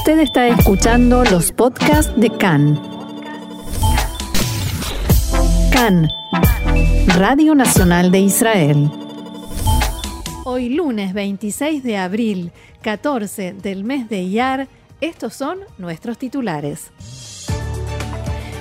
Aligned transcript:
Usted 0.00 0.20
está 0.20 0.48
escuchando 0.48 1.24
los 1.24 1.52
podcasts 1.52 2.10
de 2.18 2.30
CAN. 2.30 2.80
CAN, 5.70 6.08
Radio 7.18 7.54
Nacional 7.54 8.10
de 8.10 8.20
Israel. 8.20 8.90
Hoy 10.46 10.70
lunes 10.70 11.12
26 11.12 11.82
de 11.82 11.98
abril, 11.98 12.50
14 12.80 13.52
del 13.52 13.84
mes 13.84 14.08
de 14.08 14.22
Iyar, 14.22 14.68
estos 15.02 15.34
son 15.34 15.58
nuestros 15.76 16.16
titulares. 16.16 16.90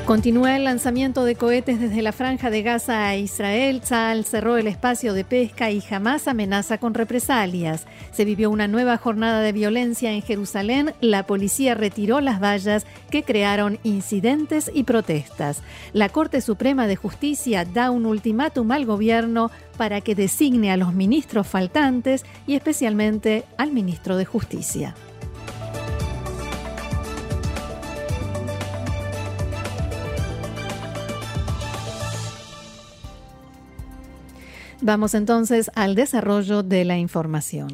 Continúa 0.10 0.55
el 0.55 0.64
lanzamiento 0.64 1.23
de 1.23 1.36
cohetes 1.36 1.80
desde 1.80 2.02
la 2.02 2.12
franja 2.12 2.50
de 2.50 2.64
Gaza 2.64 3.07
a 3.07 3.16
Israel. 3.16 3.80
Tzal 3.82 4.25
cerró 4.25 4.57
el 4.57 4.66
espacio 4.66 5.14
de 5.14 5.24
pesca 5.24 5.70
y 5.70 5.82
jamás 5.82 6.28
amenaza 6.28 6.80
con 6.80 6.96
represalias. 6.96 7.86
Se 8.11 8.25
vivió 8.25 8.50
una 8.50 8.68
nueva 8.68 8.98
jornada 8.98 9.42
de 9.42 9.52
violencia 9.52 10.11
en 10.11 10.24
Jerusalén. 10.24 10.96
La 11.00 11.28
policía 11.28 11.75
retiró 11.75 12.21
las 12.21 12.42
vallas 12.42 12.88
que 13.11 13.21
crearon 13.21 13.78
incidentes 13.83 14.71
y 14.74 14.82
protestas. 14.82 15.61
La 15.93 16.10
Corte 16.10 16.41
Suprema 16.41 16.88
de 16.88 16.96
Justicia 16.96 17.64
da 17.64 17.91
un 17.91 18.07
ultimátum 18.07 18.71
al 18.71 18.88
gobierno 18.88 19.52
para 19.78 20.02
que 20.02 20.16
designe 20.16 20.71
a 20.71 20.78
los 20.78 20.91
ministros 20.91 21.46
faltantes 21.46 22.25
y 22.47 22.55
especialmente 22.55 23.44
al 23.60 23.71
ministro 23.71 24.18
de 24.18 24.25
Justicia. 24.25 24.96
Vamos 34.81 35.14
entonces 35.14 35.69
al 35.75 35.95
desarrollo 35.95 36.64
de 36.64 36.86
la 36.86 36.97
información. 36.97 37.69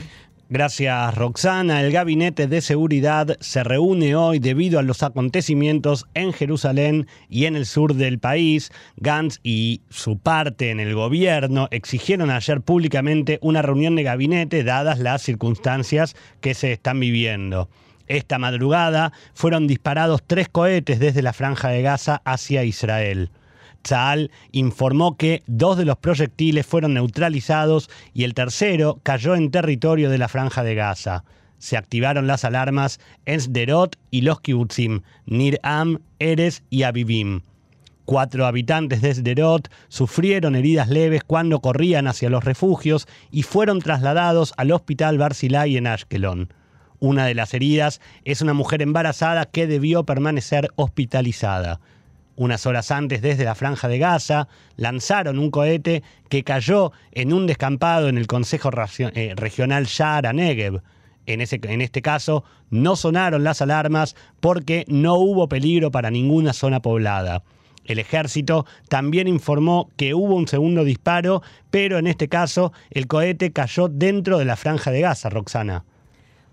Gracias, 0.47 1.15
Roxana. 1.15 1.81
El 1.81 1.91
Gabinete 1.91 2.45
de 2.45 2.61
Seguridad 2.61 3.35
se 3.39 3.63
reúne 3.63 4.15
hoy 4.15 4.37
debido 4.37 4.77
a 4.77 4.83
los 4.83 5.01
acontecimientos 5.01 6.05
en 6.13 6.33
Jerusalén 6.33 7.07
y 7.29 7.45
en 7.45 7.55
el 7.55 7.65
sur 7.65 7.95
del 7.95 8.19
país. 8.19 8.71
Gantz 8.97 9.39
y 9.41 9.81
su 9.89 10.19
parte 10.19 10.69
en 10.69 10.79
el 10.79 10.93
gobierno 10.93 11.67
exigieron 11.71 12.29
ayer 12.29 12.61
públicamente 12.61 13.39
una 13.41 13.63
reunión 13.63 13.95
de 13.95 14.03
gabinete 14.03 14.63
dadas 14.63 14.99
las 14.99 15.23
circunstancias 15.23 16.15
que 16.41 16.53
se 16.53 16.71
están 16.73 16.99
viviendo. 16.99 17.67
Esta 18.07 18.37
madrugada 18.37 19.13
fueron 19.33 19.65
disparados 19.65 20.21
tres 20.25 20.47
cohetes 20.47 20.99
desde 20.99 21.23
la 21.23 21.33
franja 21.33 21.69
de 21.69 21.81
Gaza 21.81 22.21
hacia 22.23 22.63
Israel. 22.63 23.31
Tzal 23.85 24.31
informó 24.51 25.15
que 25.15 25.43
dos 25.45 25.77
de 25.77 25.85
los 25.85 25.97
proyectiles 25.97 26.65
fueron 26.65 26.95
neutralizados 26.95 27.89
y 28.13 28.23
el 28.23 28.33
tercero 28.33 28.99
cayó 29.03 29.35
en 29.35 29.51
territorio 29.51 30.09
de 30.09 30.17
la 30.17 30.27
Franja 30.27 30.63
de 30.63 30.75
Gaza. 30.75 31.23
Se 31.59 31.77
activaron 31.77 32.27
las 32.27 32.43
alarmas 32.43 32.99
en 33.25 33.39
Sderot 33.39 33.95
y 34.11 34.21
los 34.21 34.41
kibutzim, 34.41 35.01
Nir 35.25 35.59
Am, 35.63 35.99
Eres 36.19 36.63
y 36.69 36.83
Abibim. 36.83 37.41
Cuatro 38.05 38.45
habitantes 38.45 39.01
de 39.01 39.13
Sderot 39.13 39.69
sufrieron 39.87 40.55
heridas 40.55 40.89
leves 40.89 41.23
cuando 41.23 41.59
corrían 41.59 42.07
hacia 42.07 42.29
los 42.29 42.43
refugios 42.43 43.07
y 43.31 43.43
fueron 43.43 43.79
trasladados 43.79 44.53
al 44.57 44.71
hospital 44.71 45.17
Barzilai 45.17 45.77
en 45.77 45.87
Ashkelon. 45.87 46.53
Una 46.99 47.25
de 47.25 47.35
las 47.35 47.53
heridas 47.53 48.01
es 48.23 48.41
una 48.41 48.53
mujer 48.53 48.81
embarazada 48.81 49.45
que 49.45 49.67
debió 49.67 50.05
permanecer 50.05 50.71
hospitalizada. 50.75 51.79
Unas 52.37 52.65
horas 52.65 52.91
antes, 52.91 53.21
desde 53.21 53.45
la 53.45 53.55
franja 53.55 53.87
de 53.87 53.97
Gaza, 53.97 54.47
lanzaron 54.75 55.39
un 55.39 55.51
cohete 55.51 56.03
que 56.27 56.43
cayó 56.43 56.91
en 57.11 57.31
un 57.31 57.47
descampado 57.47 58.09
en 58.09 58.17
el 58.17 58.27
Consejo 58.27 58.69
eh, 58.99 59.33
Regional 59.37 59.85
Shara 59.85 60.33
Negev. 60.33 60.81
En, 61.27 61.41
ese, 61.41 61.59
en 61.63 61.81
este 61.81 62.01
caso, 62.01 62.43
no 62.69 62.95
sonaron 62.97 63.43
las 63.43 63.61
alarmas 63.61 64.15
porque 64.41 64.83
no 64.87 65.15
hubo 65.15 65.47
peligro 65.47 65.91
para 65.91 66.11
ninguna 66.11 66.51
zona 66.51 66.81
poblada. 66.81 67.43
El 67.85 67.99
ejército 67.99 68.65
también 68.89 69.27
informó 69.27 69.89
que 69.95 70.13
hubo 70.13 70.35
un 70.35 70.47
segundo 70.47 70.83
disparo, 70.83 71.41
pero 71.69 71.99
en 71.99 72.07
este 72.07 72.27
caso 72.27 72.73
el 72.89 73.07
cohete 73.07 73.51
cayó 73.53 73.87
dentro 73.87 74.39
de 74.39 74.45
la 74.45 74.55
franja 74.55 74.91
de 74.91 75.01
Gaza, 75.01 75.29
Roxana. 75.29 75.85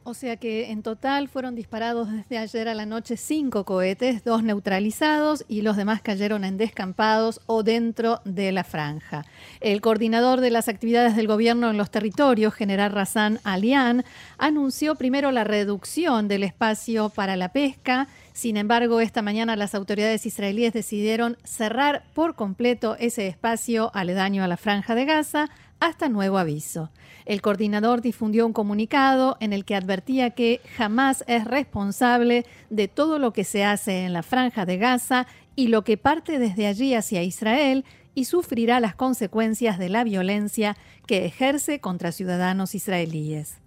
O 0.05 0.15
sea 0.15 0.37
que 0.37 0.73
en 0.73 0.83
total 0.83 1.29
fueron 1.29 1.55
disparados 1.55 2.11
desde 2.11 2.37
ayer 2.37 2.69
a 2.69 2.75
la 2.75 2.87
noche 2.87 3.17
cinco 3.17 3.65
cohetes, 3.65 4.25
dos 4.25 4.43
neutralizados 4.43 5.45
y 5.47 5.63
los 5.63 5.77
demás 5.77 6.03
cayeron 6.03 6.45
en 6.45 6.57
descampados 6.57 7.41
o 7.47 7.63
dentro 7.63 8.21
de 8.25 8.51
la 8.51 8.65
franja. 8.65 9.25
El 9.61 9.81
coordinador 9.81 10.41
de 10.41 10.51
las 10.51 10.67
actividades 10.67 11.15
del 11.15 11.29
gobierno 11.29 11.71
en 11.71 11.77
los 11.77 11.93
territorios, 11.93 12.53
general 12.53 12.91
Razan 12.91 13.39
Alian, 13.45 14.05
anunció 14.39 14.97
primero 14.97 15.31
la 15.31 15.45
reducción 15.45 16.27
del 16.27 16.43
espacio 16.43 17.09
para 17.09 17.37
la 17.37 17.51
pesca. 17.53 18.09
Sin 18.33 18.57
embargo, 18.57 19.01
esta 19.01 19.21
mañana 19.21 19.57
las 19.57 19.75
autoridades 19.75 20.25
israelíes 20.25 20.73
decidieron 20.73 21.37
cerrar 21.45 22.05
por 22.15 22.35
completo 22.35 22.97
ese 22.99 23.27
espacio 23.27 23.91
aledaño 23.95 24.43
a 24.43 24.49
la 24.49 24.57
franja 24.57 24.95
de 24.95 25.05
Gaza 25.05 25.51
hasta 25.81 26.09
nuevo 26.09 26.39
aviso. 26.39 26.91
El 27.27 27.43
coordinador 27.43 28.01
difundió 28.01 28.47
un 28.47 28.53
comunicado 28.53 29.37
en 29.41 29.53
el 29.53 29.65
que 29.65 29.75
advertía 29.75 30.31
que 30.31 30.61
jamás 30.77 31.25
es 31.27 31.45
responsable 31.45 32.47
de 32.71 32.89
todo 32.89 33.19
lo 33.19 33.33
que 33.33 33.45
se 33.45 33.65
hace 33.65 34.05
en 34.05 34.13
la 34.13 34.23
franja 34.23 34.65
de 34.65 34.79
Gaza 34.79 35.27
y 35.55 35.69
lo 35.69 35.85
que 35.85 35.97
parte 35.97 36.39
desde 36.39 36.67
allí 36.67 36.95
hacia 36.95 37.23
Israel 37.23 37.85
y 38.15 38.25
sufrirá 38.25 38.81
las 38.81 38.95
consecuencias 38.95 39.79
de 39.79 39.89
la 39.89 40.05
violencia 40.05 40.77
que 41.07 41.27
ejerce 41.27 41.81
contra 41.81 42.13
ciudadanos 42.13 42.75
israelíes. 42.75 43.62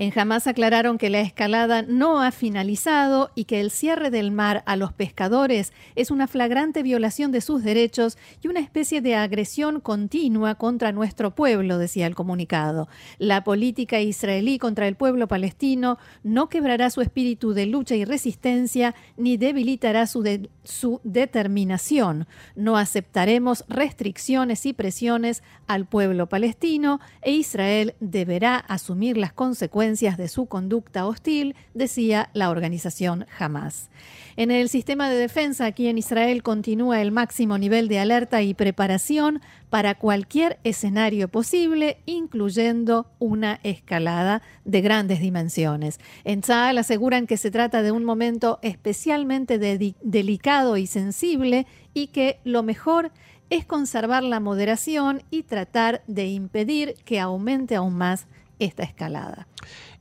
En 0.00 0.16
Hamas 0.16 0.46
aclararon 0.46 0.96
que 0.96 1.10
la 1.10 1.20
escalada 1.20 1.82
no 1.82 2.22
ha 2.22 2.30
finalizado 2.30 3.32
y 3.34 3.46
que 3.46 3.58
el 3.58 3.72
cierre 3.72 4.12
del 4.12 4.30
mar 4.30 4.62
a 4.64 4.76
los 4.76 4.92
pescadores 4.92 5.72
es 5.96 6.12
una 6.12 6.28
flagrante 6.28 6.84
violación 6.84 7.32
de 7.32 7.40
sus 7.40 7.64
derechos 7.64 8.16
y 8.40 8.46
una 8.46 8.60
especie 8.60 9.00
de 9.00 9.16
agresión 9.16 9.80
continua 9.80 10.54
contra 10.54 10.92
nuestro 10.92 11.34
pueblo, 11.34 11.78
decía 11.78 12.06
el 12.06 12.14
comunicado. 12.14 12.86
La 13.18 13.42
política 13.42 14.00
israelí 14.00 14.60
contra 14.60 14.86
el 14.86 14.94
pueblo 14.94 15.26
palestino 15.26 15.98
no 16.22 16.48
quebrará 16.48 16.90
su 16.90 17.00
espíritu 17.00 17.52
de 17.52 17.66
lucha 17.66 17.96
y 17.96 18.04
resistencia 18.04 18.94
ni 19.16 19.36
debilitará 19.36 20.06
su, 20.06 20.22
su 20.62 21.00
determinación. 21.02 22.28
No 22.54 22.76
aceptaremos 22.76 23.64
restricciones 23.66 24.64
y 24.64 24.74
presiones 24.74 25.42
al 25.66 25.86
pueblo 25.86 26.28
palestino 26.28 27.00
e 27.20 27.32
Israel 27.32 27.96
deberá 27.98 28.58
asumir 28.58 29.16
las 29.16 29.32
consecuencias 29.32 29.87
de 29.88 30.28
su 30.28 30.44
conducta 30.46 31.06
hostil, 31.06 31.56
decía 31.72 32.28
la 32.34 32.50
organización 32.50 33.24
Hamas. 33.38 33.88
En 34.36 34.50
el 34.50 34.68
sistema 34.68 35.08
de 35.08 35.16
defensa 35.16 35.64
aquí 35.64 35.88
en 35.88 35.96
Israel 35.96 36.42
continúa 36.42 37.00
el 37.00 37.10
máximo 37.10 37.56
nivel 37.56 37.88
de 37.88 37.98
alerta 37.98 38.42
y 38.42 38.52
preparación 38.52 39.40
para 39.70 39.94
cualquier 39.94 40.58
escenario 40.62 41.28
posible, 41.28 41.96
incluyendo 42.04 43.06
una 43.18 43.60
escalada 43.62 44.42
de 44.66 44.82
grandes 44.82 45.20
dimensiones. 45.20 46.00
En 46.24 46.42
Tzal 46.42 46.76
aseguran 46.76 47.26
que 47.26 47.38
se 47.38 47.50
trata 47.50 47.80
de 47.80 47.90
un 47.90 48.04
momento 48.04 48.58
especialmente 48.60 49.58
delicado 49.58 50.76
y 50.76 50.86
sensible 50.86 51.66
y 51.94 52.08
que 52.08 52.40
lo 52.44 52.62
mejor 52.62 53.10
es 53.48 53.64
conservar 53.64 54.22
la 54.22 54.40
moderación 54.40 55.22
y 55.30 55.44
tratar 55.44 56.02
de 56.06 56.26
impedir 56.26 56.94
que 57.06 57.18
aumente 57.18 57.74
aún 57.74 57.96
más 57.96 58.26
esta 58.58 58.82
escalada. 58.82 59.46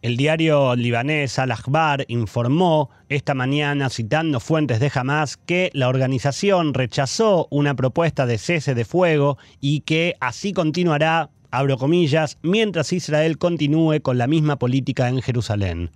El 0.01 0.16
diario 0.16 0.75
libanés 0.75 1.40
Al-Akhbar 1.40 2.06
informó 2.07 2.90
esta 3.09 3.34
mañana, 3.34 3.90
citando 3.90 4.40
fuentes 4.40 4.79
de 4.79 4.91
Hamas, 4.94 5.38
que 5.38 5.72
la 5.73 5.90
organización 5.90 6.73
rechazó 6.73 7.47
una 7.50 7.75
propuesta 7.75 8.25
de 8.25 8.38
cese 8.38 8.75
de 8.75 8.85
fuego 8.85 9.38
y 9.59 9.81
que 9.81 10.16
así 10.19 10.53
continuará, 10.53 11.29
abro 11.50 11.78
comillas, 11.78 12.38
mientras 12.41 12.94
Israel 12.94 13.38
continúe 13.38 14.01
con 14.01 14.18
la 14.18 14.28
misma 14.28 14.57
política 14.57 15.09
en 15.09 15.22
Jerusalén. 15.22 15.89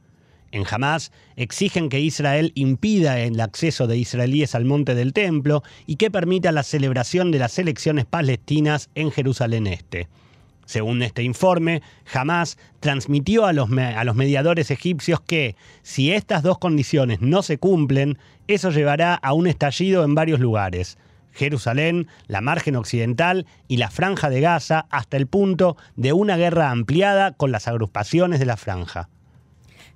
En 0.52 0.66
Hamas 0.70 1.12
exigen 1.36 1.90
que 1.90 2.00
Israel 2.00 2.52
impida 2.56 3.20
el 3.20 3.40
acceso 3.40 3.88
de 3.88 3.98
israelíes 3.98 4.54
al 4.54 4.66
monte 4.66 4.96
del 4.96 5.14
templo 5.14 5.64
y 5.86 5.96
que 5.96 6.12
permita 6.12 6.52
la 6.52 6.64
celebración 6.64 7.32
de 7.32 7.40
las 7.40 7.58
elecciones 7.58 8.06
palestinas 8.06 8.90
en 8.96 9.12
Jerusalén 9.12 9.68
Este. 9.68 10.10
Según 10.66 11.02
este 11.02 11.24
informe, 11.24 11.82
Hamas 12.14 12.58
transmitió 12.80 13.46
a 13.46 13.54
los, 13.54 13.70
a 13.72 14.04
los 14.04 14.16
mediadores 14.16 14.72
egipcios 14.72 15.20
que, 15.22 15.56
si 15.82 16.12
estas 16.12 16.44
dos 16.44 16.58
condiciones 16.60 17.22
no 17.22 17.42
se 17.44 17.58
cumplen, 17.58 18.18
eso 18.48 18.72
llevará 18.72 19.16
a 19.16 19.34
un 19.34 19.48
estallido 19.48 20.04
en 20.04 20.16
varios 20.16 20.40
lugares. 20.40 20.98
Jerusalén, 21.34 22.08
la 22.28 22.42
margen 22.42 22.76
occidental 22.76 23.46
y 23.68 23.78
la 23.78 23.90
franja 23.90 24.30
de 24.30 24.42
Gaza 24.42 24.86
hasta 24.90 25.18
el 25.18 25.28
punto 25.28 25.78
de 25.96 26.14
una 26.14 26.38
guerra 26.38 26.72
ampliada 26.72 27.32
con 27.32 27.52
las 27.52 27.68
agrupaciones 27.68 28.40
de 28.40 28.46
la 28.46 28.58
franja. 28.58 29.10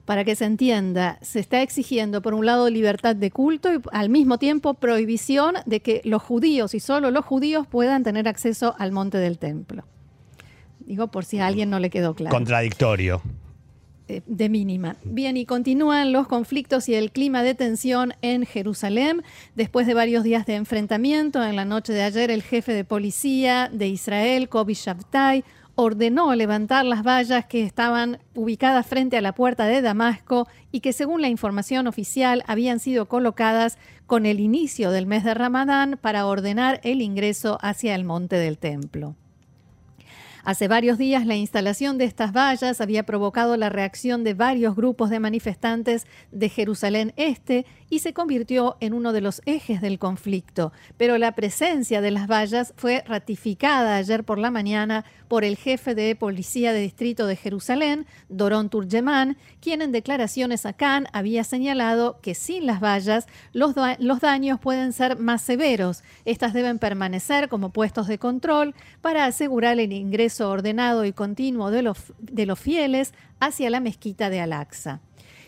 Para 0.06 0.24
que 0.24 0.36
se 0.36 0.46
entienda, 0.46 1.18
se 1.22 1.40
está 1.40 1.62
exigiendo 1.62 2.22
por 2.22 2.36
un 2.36 2.46
lado 2.46 2.70
libertad 2.70 3.16
de 3.16 3.32
culto 3.32 3.74
y 3.74 3.82
al 3.92 4.10
mismo 4.10 4.38
tiempo 4.38 4.76
prohibición 4.76 5.56
de 5.66 5.80
que 5.80 6.02
los 6.04 6.22
judíos 6.22 6.76
y 6.76 6.80
solo 6.80 7.10
los 7.10 7.26
judíos 7.26 7.66
puedan 7.66 8.04
tener 8.04 8.28
acceso 8.28 8.76
al 8.78 8.92
monte 8.92 9.18
del 9.18 9.40
templo. 9.40 9.84
Digo 10.86 11.08
por 11.08 11.26
si 11.26 11.40
a 11.40 11.48
alguien 11.48 11.70
no 11.70 11.80
le 11.80 11.90
quedó 11.90 12.14
claro. 12.14 12.36
Contradictorio. 12.36 13.22
eh, 14.08 14.22
de 14.28 14.50
mínima. 14.50 14.98
Bien, 15.04 15.36
y 15.36 15.46
continúan 15.46 16.12
los 16.12 16.28
conflictos 16.28 16.88
y 16.90 16.96
el 16.96 17.12
clima 17.12 17.42
de 17.42 17.56
tensión 17.56 18.14
en 18.22 18.46
Jerusalén. 18.46 19.24
Después 19.56 19.88
de 19.88 19.96
varios 19.96 20.24
días 20.24 20.46
de 20.46 20.56
enfrentamiento, 20.56 21.44
en 21.44 21.56
la 21.56 21.66
noche 21.66 21.92
de 21.94 22.04
ayer 22.04 22.30
el 22.30 22.44
jefe 22.44 22.74
de 22.74 22.84
policía 22.84 23.70
de 23.74 23.88
Israel, 23.88 24.48
Kobi 24.48 24.76
Shabtai, 24.76 25.44
ordenó 25.74 26.34
levantar 26.36 26.86
las 26.86 27.04
vallas 27.04 27.46
que 27.46 27.64
estaban 27.64 28.20
ubicadas 28.34 28.86
frente 28.86 29.18
a 29.18 29.22
la 29.22 29.34
puerta 29.34 29.66
de 29.66 29.82
Damasco 29.82 30.48
y 30.72 30.80
que 30.80 30.94
según 30.94 31.22
la 31.22 31.28
información 31.28 31.88
oficial 31.88 32.44
habían 32.48 32.80
sido 32.80 33.08
colocadas 33.08 33.78
con 34.06 34.26
el 34.26 34.40
inicio 34.40 34.92
del 34.92 35.06
mes 35.06 35.24
de 35.24 35.34
Ramadán 35.34 35.98
para 36.02 36.28
ordenar 36.28 36.80
el 36.84 37.02
ingreso 37.02 37.58
hacia 37.62 37.96
el 37.96 38.06
monte 38.06 38.38
del 38.38 38.58
templo. 38.58 39.16
Hace 40.46 40.68
varios 40.68 41.00
días 41.00 41.26
la 41.26 41.36
instalación 41.36 41.98
de 41.98 42.06
estas 42.06 42.32
vallas 42.32 42.80
había 42.80 43.02
provocado 43.02 43.58
la 43.58 43.70
reacción 43.70 44.24
de 44.24 44.36
varios 44.36 44.76
grupos 44.76 45.10
de 45.10 45.20
manifestantes 45.20 46.06
de 46.32 46.50
Jerusalén 46.50 47.14
Este 47.16 47.66
y 47.90 48.00
se 48.00 48.14
convirtió 48.14 48.78
en 48.80 48.94
uno 48.94 49.12
de 49.12 49.22
los 49.22 49.42
ejes 49.48 49.82
del 49.82 49.98
conflicto. 49.98 50.72
Pero 50.98 51.18
la 51.18 51.32
presencia 51.32 52.00
de 52.00 52.12
las 52.12 52.28
vallas 52.28 52.76
fue 52.78 53.04
ratificada 53.08 53.96
ayer 53.96 54.24
por 54.24 54.38
la 54.38 54.52
mañana 54.52 55.04
por 55.28 55.44
el 55.44 55.58
jefe 55.58 55.96
de 55.96 56.16
policía 56.16 56.74
de 56.74 56.82
distrito 56.82 57.26
de 57.26 57.36
Jerusalén, 57.36 58.06
Doron 58.30 58.70
Turgeman, 58.70 59.38
quien 59.62 59.82
en 59.82 59.92
declaraciones 59.92 60.68
a 60.68 60.74
Cannes 60.74 61.10
había 61.12 61.44
señalado 61.44 62.20
que 62.22 62.36
sin 62.36 62.68
las 62.68 62.80
vallas 62.80 63.26
los, 63.52 63.74
los 63.98 64.20
daños 64.20 64.60
pueden 64.60 64.94
ser 64.94 65.18
más 65.18 65.42
severos. 65.42 66.04
Estas 66.26 66.54
deben 66.54 66.78
permanecer 66.78 67.50
como 67.50 67.72
puestos 67.72 68.08
de 68.08 68.20
control 68.20 68.76
para 69.02 69.26
asegurar 69.26 69.80
el 69.80 69.92
ingreso 69.92 70.35
ordenado 70.42 71.06
y 71.06 71.14
continuo 71.14 71.72
de 71.72 71.82
los, 71.82 72.14
de 72.20 72.46
los 72.46 72.60
fieles 72.60 73.14
hacia 73.40 73.70
la 73.70 73.80
mezquita 73.80 74.30
de 74.30 74.42
Al-Aqsa. 74.42 75.02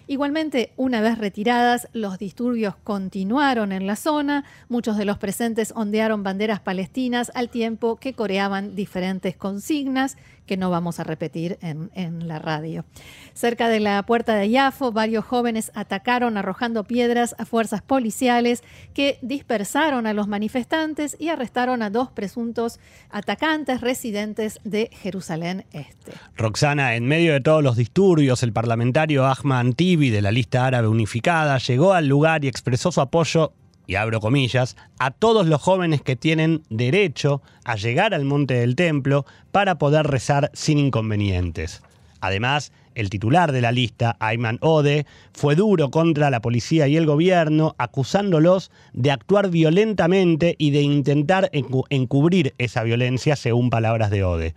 Igualmente, 0.09 0.71
una 0.77 1.01
vez 1.01 1.17
retiradas, 1.17 1.89
los 1.91 2.17
disturbios 2.17 2.75
continuaron 2.77 3.73
en 3.73 3.85
la 3.85 3.97
zona. 3.97 4.45
Muchos 4.69 4.95
de 4.95 5.03
los 5.03 5.17
presentes 5.17 5.73
ondearon 5.75 6.23
banderas 6.23 6.61
palestinas 6.61 7.29
al 7.35 7.49
tiempo 7.49 7.97
que 7.97 8.13
coreaban 8.13 8.73
diferentes 8.73 9.35
consignas 9.35 10.15
que 10.47 10.57
no 10.57 10.71
vamos 10.71 10.99
a 10.99 11.03
repetir 11.03 11.59
en, 11.61 12.27
la 12.27 12.39
radio. 12.39 12.85
Cerca 13.33 13.69
de 13.69 13.79
la 13.79 14.01
puerta 14.03 14.35
de 14.35 14.49
Yafo, 14.49 14.91
varios 14.91 15.25
jóvenes 15.25 15.71
atacaron 15.75 16.37
arrojando 16.37 16.85
piedras 16.85 17.35
a 17.37 17.45
fuerzas 17.45 17.83
policiales 17.83 18.63
que 18.93 19.19
dispersaron 19.21 20.07
a 20.07 20.13
los 20.13 20.27
manifestantes 20.27 21.15
y 21.19 21.29
arrestaron 21.29 21.83
a 21.83 21.89
dos 21.89 22.09
presuntos 22.09 22.79
atacantes 23.11 23.81
residentes 23.81 24.59
de 24.63 24.89
Jerusalén 24.93 25.65
Este. 25.71 26.13
Roxana, 26.35 26.95
en 26.95 27.05
medio 27.05 27.33
de 27.33 27.41
todos 27.41 27.61
los 27.61 27.75
disturbios, 27.75 28.41
el 28.41 28.53
parlamentario 28.53 29.25
Ahmad 29.25 29.59
Antibi 29.59 30.09
de 30.09 30.21
la 30.21 30.31
lista 30.31 30.65
árabe 30.65 30.87
unificada 30.87 31.57
llegó 31.57 31.93
al 31.93 32.07
lugar 32.07 32.45
y 32.45 32.47
expresó 32.47 32.91
su 32.91 33.01
apoyo 33.01 33.53
y 33.87 33.95
abro 33.95 34.19
comillas, 34.19 34.75
a 34.99 35.11
todos 35.11 35.47
los 35.47 35.61
jóvenes 35.61 36.01
que 36.01 36.15
tienen 36.15 36.61
derecho 36.69 37.41
a 37.63 37.75
llegar 37.75 38.13
al 38.13 38.25
monte 38.25 38.53
del 38.55 38.75
templo 38.75 39.25
para 39.51 39.77
poder 39.77 40.05
rezar 40.05 40.51
sin 40.53 40.77
inconvenientes. 40.77 41.81
Además, 42.19 42.71
el 42.95 43.09
titular 43.09 43.51
de 43.51 43.61
la 43.61 43.71
lista, 43.71 44.17
Ayman 44.19 44.57
Ode, 44.61 45.05
fue 45.31 45.55
duro 45.55 45.91
contra 45.91 46.29
la 46.29 46.41
policía 46.41 46.87
y 46.87 46.97
el 46.97 47.05
gobierno, 47.05 47.75
acusándolos 47.77 48.71
de 48.93 49.11
actuar 49.11 49.49
violentamente 49.49 50.55
y 50.57 50.71
de 50.71 50.81
intentar 50.81 51.49
encubrir 51.51 52.55
esa 52.57 52.83
violencia, 52.83 53.35
según 53.35 53.69
palabras 53.69 54.09
de 54.09 54.23
Ode. 54.23 54.55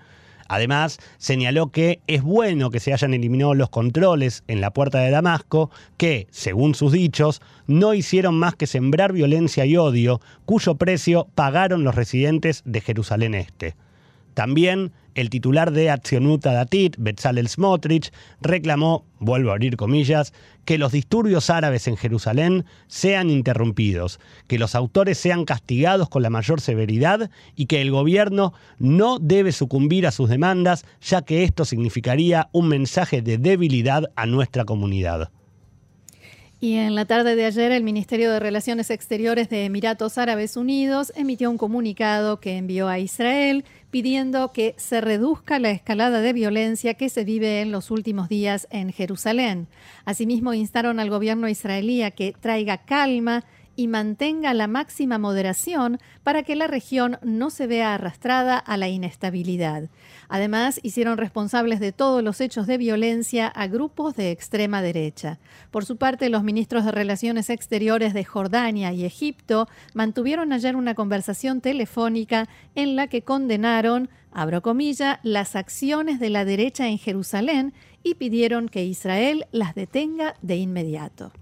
Además, 0.50 0.98
señaló 1.16 1.70
que 1.70 2.00
es 2.08 2.22
bueno 2.22 2.70
que 2.70 2.80
se 2.80 2.92
hayan 2.92 3.14
eliminado 3.14 3.54
los 3.54 3.70
controles 3.70 4.42
en 4.48 4.60
la 4.60 4.72
puerta 4.72 4.98
de 4.98 5.12
Damasco, 5.12 5.70
que, 5.96 6.26
según 6.32 6.74
sus 6.74 6.90
dichos, 6.90 7.40
no 7.68 7.94
hicieron 7.94 8.36
más 8.36 8.56
que 8.56 8.66
sembrar 8.66 9.12
violencia 9.12 9.64
y 9.64 9.76
odio, 9.76 10.20
cuyo 10.46 10.74
precio 10.74 11.28
pagaron 11.36 11.84
los 11.84 11.94
residentes 11.94 12.62
de 12.64 12.80
Jerusalén 12.80 13.36
Este. 13.36 13.76
También 14.40 14.92
el 15.16 15.28
titular 15.28 15.70
de 15.70 15.90
Accionuta 15.90 16.54
Datit, 16.54 16.96
Betzalel 16.96 17.46
Smotrich, 17.46 18.10
reclamó, 18.40 19.04
vuelvo 19.18 19.50
a 19.50 19.52
abrir 19.52 19.76
comillas, 19.76 20.32
que 20.64 20.78
los 20.78 20.92
disturbios 20.92 21.50
árabes 21.50 21.86
en 21.88 21.98
Jerusalén 21.98 22.64
sean 22.86 23.28
interrumpidos, 23.28 24.18
que 24.48 24.58
los 24.58 24.74
autores 24.74 25.18
sean 25.18 25.44
castigados 25.44 26.08
con 26.08 26.22
la 26.22 26.30
mayor 26.30 26.62
severidad 26.62 27.28
y 27.54 27.66
que 27.66 27.82
el 27.82 27.90
gobierno 27.90 28.54
no 28.78 29.18
debe 29.18 29.52
sucumbir 29.52 30.06
a 30.06 30.10
sus 30.10 30.30
demandas, 30.30 30.86
ya 31.02 31.20
que 31.20 31.44
esto 31.44 31.66
significaría 31.66 32.48
un 32.52 32.68
mensaje 32.68 33.20
de 33.20 33.36
debilidad 33.36 34.10
a 34.16 34.24
nuestra 34.24 34.64
comunidad. 34.64 35.30
Y 36.62 36.74
en 36.74 36.94
la 36.94 37.06
tarde 37.06 37.36
de 37.36 37.46
ayer, 37.46 37.72
el 37.72 37.82
Ministerio 37.82 38.30
de 38.30 38.38
Relaciones 38.38 38.90
Exteriores 38.90 39.48
de 39.48 39.64
Emiratos 39.64 40.18
Árabes 40.18 40.58
Unidos 40.58 41.10
emitió 41.16 41.50
un 41.50 41.56
comunicado 41.56 42.38
que 42.38 42.58
envió 42.58 42.86
a 42.86 42.98
Israel 42.98 43.64
pidiendo 43.90 44.52
que 44.52 44.74
se 44.76 45.00
reduzca 45.00 45.58
la 45.58 45.70
escalada 45.70 46.20
de 46.20 46.34
violencia 46.34 46.92
que 46.92 47.08
se 47.08 47.24
vive 47.24 47.62
en 47.62 47.72
los 47.72 47.90
últimos 47.90 48.28
días 48.28 48.68
en 48.70 48.92
Jerusalén. 48.92 49.68
Asimismo, 50.04 50.52
instaron 50.52 51.00
al 51.00 51.08
gobierno 51.08 51.48
israelí 51.48 52.02
a 52.02 52.10
que 52.10 52.34
traiga 52.38 52.76
calma 52.76 53.46
y 53.76 53.88
mantenga 53.88 54.52
la 54.54 54.66
máxima 54.66 55.18
moderación 55.18 55.98
para 56.22 56.42
que 56.42 56.56
la 56.56 56.66
región 56.66 57.18
no 57.22 57.50
se 57.50 57.66
vea 57.66 57.94
arrastrada 57.94 58.58
a 58.58 58.76
la 58.76 58.88
inestabilidad. 58.88 59.88
Además, 60.28 60.80
hicieron 60.82 61.18
responsables 61.18 61.80
de 61.80 61.92
todos 61.92 62.22
los 62.22 62.40
hechos 62.40 62.66
de 62.66 62.78
violencia 62.78 63.48
a 63.48 63.66
grupos 63.66 64.14
de 64.16 64.30
extrema 64.30 64.82
derecha. 64.82 65.38
Por 65.70 65.84
su 65.84 65.96
parte, 65.96 66.28
los 66.28 66.42
ministros 66.42 66.84
de 66.84 66.92
Relaciones 66.92 67.50
Exteriores 67.50 68.14
de 68.14 68.24
Jordania 68.24 68.92
y 68.92 69.04
Egipto 69.04 69.68
mantuvieron 69.94 70.52
ayer 70.52 70.76
una 70.76 70.94
conversación 70.94 71.60
telefónica 71.60 72.48
en 72.74 72.96
la 72.96 73.08
que 73.08 73.22
condenaron, 73.22 74.08
abro 74.30 74.62
comilla, 74.62 75.20
las 75.22 75.56
acciones 75.56 76.20
de 76.20 76.30
la 76.30 76.44
derecha 76.44 76.88
en 76.88 76.98
Jerusalén 76.98 77.72
y 78.02 78.14
pidieron 78.14 78.68
que 78.68 78.84
Israel 78.84 79.46
las 79.52 79.74
detenga 79.74 80.34
de 80.42 80.56
inmediato. 80.56 81.32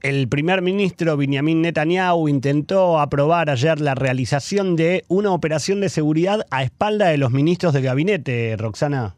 El 0.00 0.28
primer 0.28 0.62
ministro 0.62 1.16
Benjamin 1.16 1.60
Netanyahu 1.60 2.28
intentó 2.28 3.00
aprobar 3.00 3.50
ayer 3.50 3.80
la 3.80 3.96
realización 3.96 4.76
de 4.76 5.04
una 5.08 5.32
operación 5.32 5.80
de 5.80 5.88
seguridad 5.88 6.46
a 6.50 6.62
espalda 6.62 7.08
de 7.08 7.18
los 7.18 7.32
ministros 7.32 7.74
del 7.74 7.82
gabinete, 7.82 8.56
Roxana. 8.56 9.16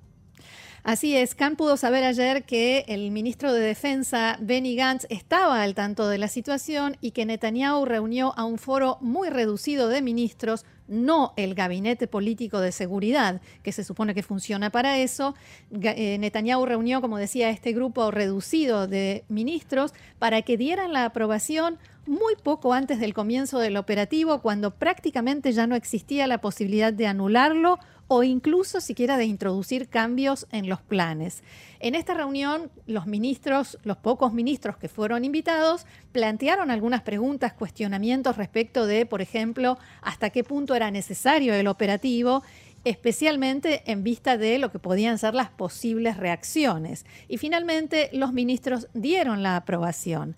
Así 0.82 1.14
es, 1.14 1.34
Khan 1.34 1.56
pudo 1.56 1.76
saber 1.76 2.02
ayer 2.04 2.44
que 2.44 2.86
el 2.88 3.10
ministro 3.10 3.52
de 3.52 3.60
Defensa, 3.60 4.38
Benny 4.40 4.74
Gantz, 4.74 5.06
estaba 5.10 5.62
al 5.62 5.74
tanto 5.74 6.08
de 6.08 6.16
la 6.16 6.28
situación 6.28 6.96
y 7.02 7.10
que 7.10 7.26
Netanyahu 7.26 7.84
reunió 7.84 8.32
a 8.38 8.44
un 8.44 8.56
foro 8.56 8.96
muy 9.02 9.28
reducido 9.28 9.88
de 9.88 10.00
ministros 10.00 10.64
no 10.90 11.32
el 11.36 11.54
gabinete 11.54 12.06
político 12.06 12.60
de 12.60 12.72
seguridad, 12.72 13.40
que 13.62 13.72
se 13.72 13.84
supone 13.84 14.14
que 14.14 14.22
funciona 14.22 14.70
para 14.70 14.98
eso. 14.98 15.34
Eh, 15.70 16.18
Netanyahu 16.18 16.66
reunió, 16.66 17.00
como 17.00 17.16
decía, 17.16 17.48
este 17.48 17.72
grupo 17.72 18.10
reducido 18.10 18.86
de 18.86 19.24
ministros 19.28 19.94
para 20.18 20.42
que 20.42 20.56
dieran 20.56 20.92
la 20.92 21.06
aprobación 21.06 21.78
muy 22.06 22.34
poco 22.42 22.72
antes 22.72 22.98
del 22.98 23.14
comienzo 23.14 23.58
del 23.58 23.76
operativo, 23.76 24.40
cuando 24.40 24.72
prácticamente 24.72 25.52
ya 25.52 25.66
no 25.66 25.74
existía 25.74 26.26
la 26.26 26.40
posibilidad 26.40 26.92
de 26.92 27.06
anularlo 27.06 27.78
o 28.08 28.24
incluso 28.24 28.80
siquiera 28.80 29.16
de 29.16 29.24
introducir 29.26 29.88
cambios 29.88 30.48
en 30.50 30.68
los 30.68 30.80
planes. 30.80 31.44
En 31.78 31.94
esta 31.94 32.12
reunión, 32.12 32.70
los 32.86 33.06
ministros, 33.06 33.78
los 33.84 33.98
pocos 33.98 34.32
ministros 34.32 34.76
que 34.76 34.88
fueron 34.88 35.24
invitados, 35.24 35.86
plantearon 36.10 36.72
algunas 36.72 37.02
preguntas, 37.02 37.52
cuestionamientos 37.52 38.36
respecto 38.36 38.86
de, 38.86 39.06
por 39.06 39.22
ejemplo, 39.22 39.78
hasta 40.02 40.30
qué 40.30 40.42
punto 40.42 40.74
era 40.74 40.90
necesario 40.90 41.54
el 41.54 41.68
operativo 41.68 42.42
especialmente 42.84 43.82
en 43.90 44.02
vista 44.02 44.38
de 44.38 44.58
lo 44.58 44.72
que 44.72 44.78
podían 44.78 45.18
ser 45.18 45.34
las 45.34 45.50
posibles 45.50 46.16
reacciones. 46.16 47.04
Y 47.28 47.36
finalmente 47.36 48.08
los 48.12 48.32
ministros 48.32 48.88
dieron 48.94 49.42
la 49.42 49.56
aprobación 49.56 50.34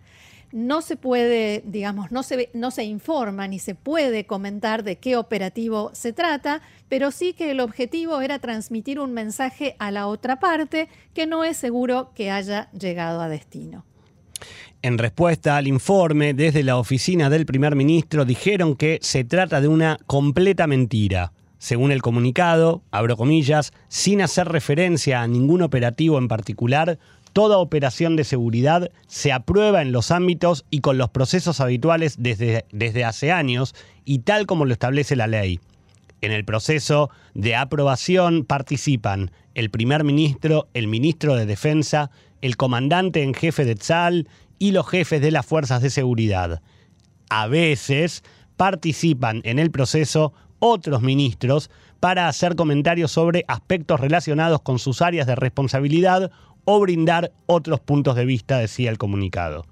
no 0.53 0.83
se 0.83 0.97
puede, 0.97 1.63
digamos, 1.67 2.13
no 2.13 2.23
se, 2.23 2.51
no 2.55 2.71
se 2.71 2.85
informa 2.85 3.49
ni 3.49 3.59
se 3.59 3.75
puede 3.75 4.27
comentar 4.27 4.85
de 4.85 4.97
qué 4.97 5.17
operativo 5.17 5.91
se 5.95 6.13
trata, 6.13 6.63
pero 6.89 7.11
sí 7.11 7.33
que 7.33 7.51
el 7.51 7.61
objetivo 7.61 8.21
era 8.21 8.39
transmitir 8.39 9.01
un 9.01 9.13
mensaje 9.13 9.77
a 9.79 9.91
la 9.91 10.07
otra 10.07 10.39
parte 10.39 10.89
que 11.15 11.27
no 11.27 11.45
es 11.45 11.57
seguro 11.57 12.13
que 12.15 12.31
haya 12.31 12.71
llegado 12.73 13.21
a 13.21 13.29
destino. 13.29 13.85
En 14.83 14.99
respuesta 14.99 15.57
al 15.57 15.69
informe, 15.69 16.35
desde 16.35 16.65
la 16.65 16.77
oficina 16.77 17.31
del 17.31 17.47
primer 17.47 17.77
ministro 17.77 18.25
dijeron 18.25 18.75
que 18.75 18.99
se 19.01 19.25
trata 19.25 19.61
de 19.61 19.69
una 19.69 19.97
completa 20.07 20.67
mentira. 20.67 21.33
Según 21.59 21.93
el 21.93 22.03
comunicado, 22.03 22.83
abro 22.91 23.17
comillas, 23.17 23.73
sin 23.87 24.21
hacer 24.21 24.49
referencia 24.49 25.23
a 25.23 25.29
ningún 25.29 25.63
operativo 25.63 26.19
en 26.19 26.27
particular, 26.27 26.99
Toda 27.33 27.59
operación 27.59 28.17
de 28.17 28.25
seguridad 28.25 28.91
se 29.07 29.33
aprueba 29.33 29.81
en 29.81 29.93
los 29.93 30.11
ámbitos 30.11 30.65
y 30.71 30.81
con 30.81 30.99
los 30.99 31.11
procesos 31.11 31.61
habituales 31.61 32.17
desde, 32.19 32.67
desde 32.73 33.05
hace 33.05 33.33
años 33.33 33.75
y 34.05 34.21
tal 34.21 34.47
como 34.47 34.67
lo 34.67 34.73
establece 34.73 35.17
la 35.17 35.27
ley. 35.27 35.61
En 36.21 36.31
el 36.31 36.45
proceso 36.45 37.11
de 37.35 37.57
aprobación 37.57 38.45
participan 38.45 39.31
el 39.55 39.71
primer 39.71 40.05
ministro, 40.05 40.69
el 40.75 40.87
ministro 40.89 41.35
de 41.35 41.47
Defensa, 41.47 42.11
el 42.43 42.57
comandante 42.57 43.23
en 43.23 43.35
jefe 43.35 43.65
de 43.65 43.75
TSAL 43.75 44.29
y 44.59 44.73
los 44.73 44.89
jefes 44.89 45.21
de 45.21 45.31
las 45.31 45.47
fuerzas 45.47 45.83
de 45.83 45.91
seguridad. 45.91 46.63
A 47.31 47.47
veces 47.47 48.23
participan 48.57 49.41
en 49.45 49.59
el 49.59 49.71
proceso 49.71 50.35
otros 50.59 51.03
ministros 51.03 51.71
para 51.99 52.29
hacer 52.29 52.55
comentarios 52.55 53.11
sobre 53.11 53.45
aspectos 53.49 53.99
relacionados 53.99 54.61
con 54.63 54.79
sus 54.79 55.03
áreas 55.03 55.27
de 55.27 55.35
responsabilidad 55.35 56.31
o 56.65 56.81
brindar 56.81 57.33
otros 57.47 57.81
puntos 57.81 58.17
de 58.17 58.25
vista, 58.25 58.59
decía 58.59 58.91
el 58.91 58.99
comunicado. 58.99 59.67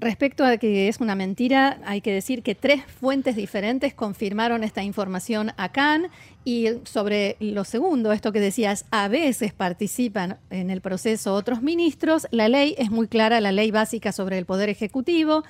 Respecto 0.00 0.44
a 0.44 0.58
que 0.58 0.88
es 0.88 1.00
una 1.00 1.14
mentira, 1.14 1.80
hay 1.86 2.00
que 2.00 2.12
decir 2.12 2.42
que 2.42 2.54
tres 2.54 2.84
fuentes 2.84 3.36
diferentes 3.36 3.94
confirmaron 3.94 4.62
esta 4.62 4.82
información 4.82 5.52
a 5.56 5.70
Cannes 5.70 6.10
y 6.44 6.66
sobre 6.82 7.36
lo 7.40 7.64
segundo, 7.64 8.12
esto 8.12 8.32
que 8.32 8.40
decías, 8.40 8.84
a 8.90 9.08
veces 9.08 9.54
participan 9.54 10.38
en 10.50 10.68
el 10.70 10.80
proceso 10.80 11.32
otros 11.32 11.62
ministros, 11.62 12.26
la 12.32 12.48
ley 12.48 12.74
es 12.76 12.90
muy 12.90 13.08
clara, 13.08 13.40
la 13.40 13.52
ley 13.52 13.70
básica 13.70 14.12
sobre 14.12 14.36
el 14.36 14.44
Poder 14.44 14.68
Ejecutivo, 14.68 15.44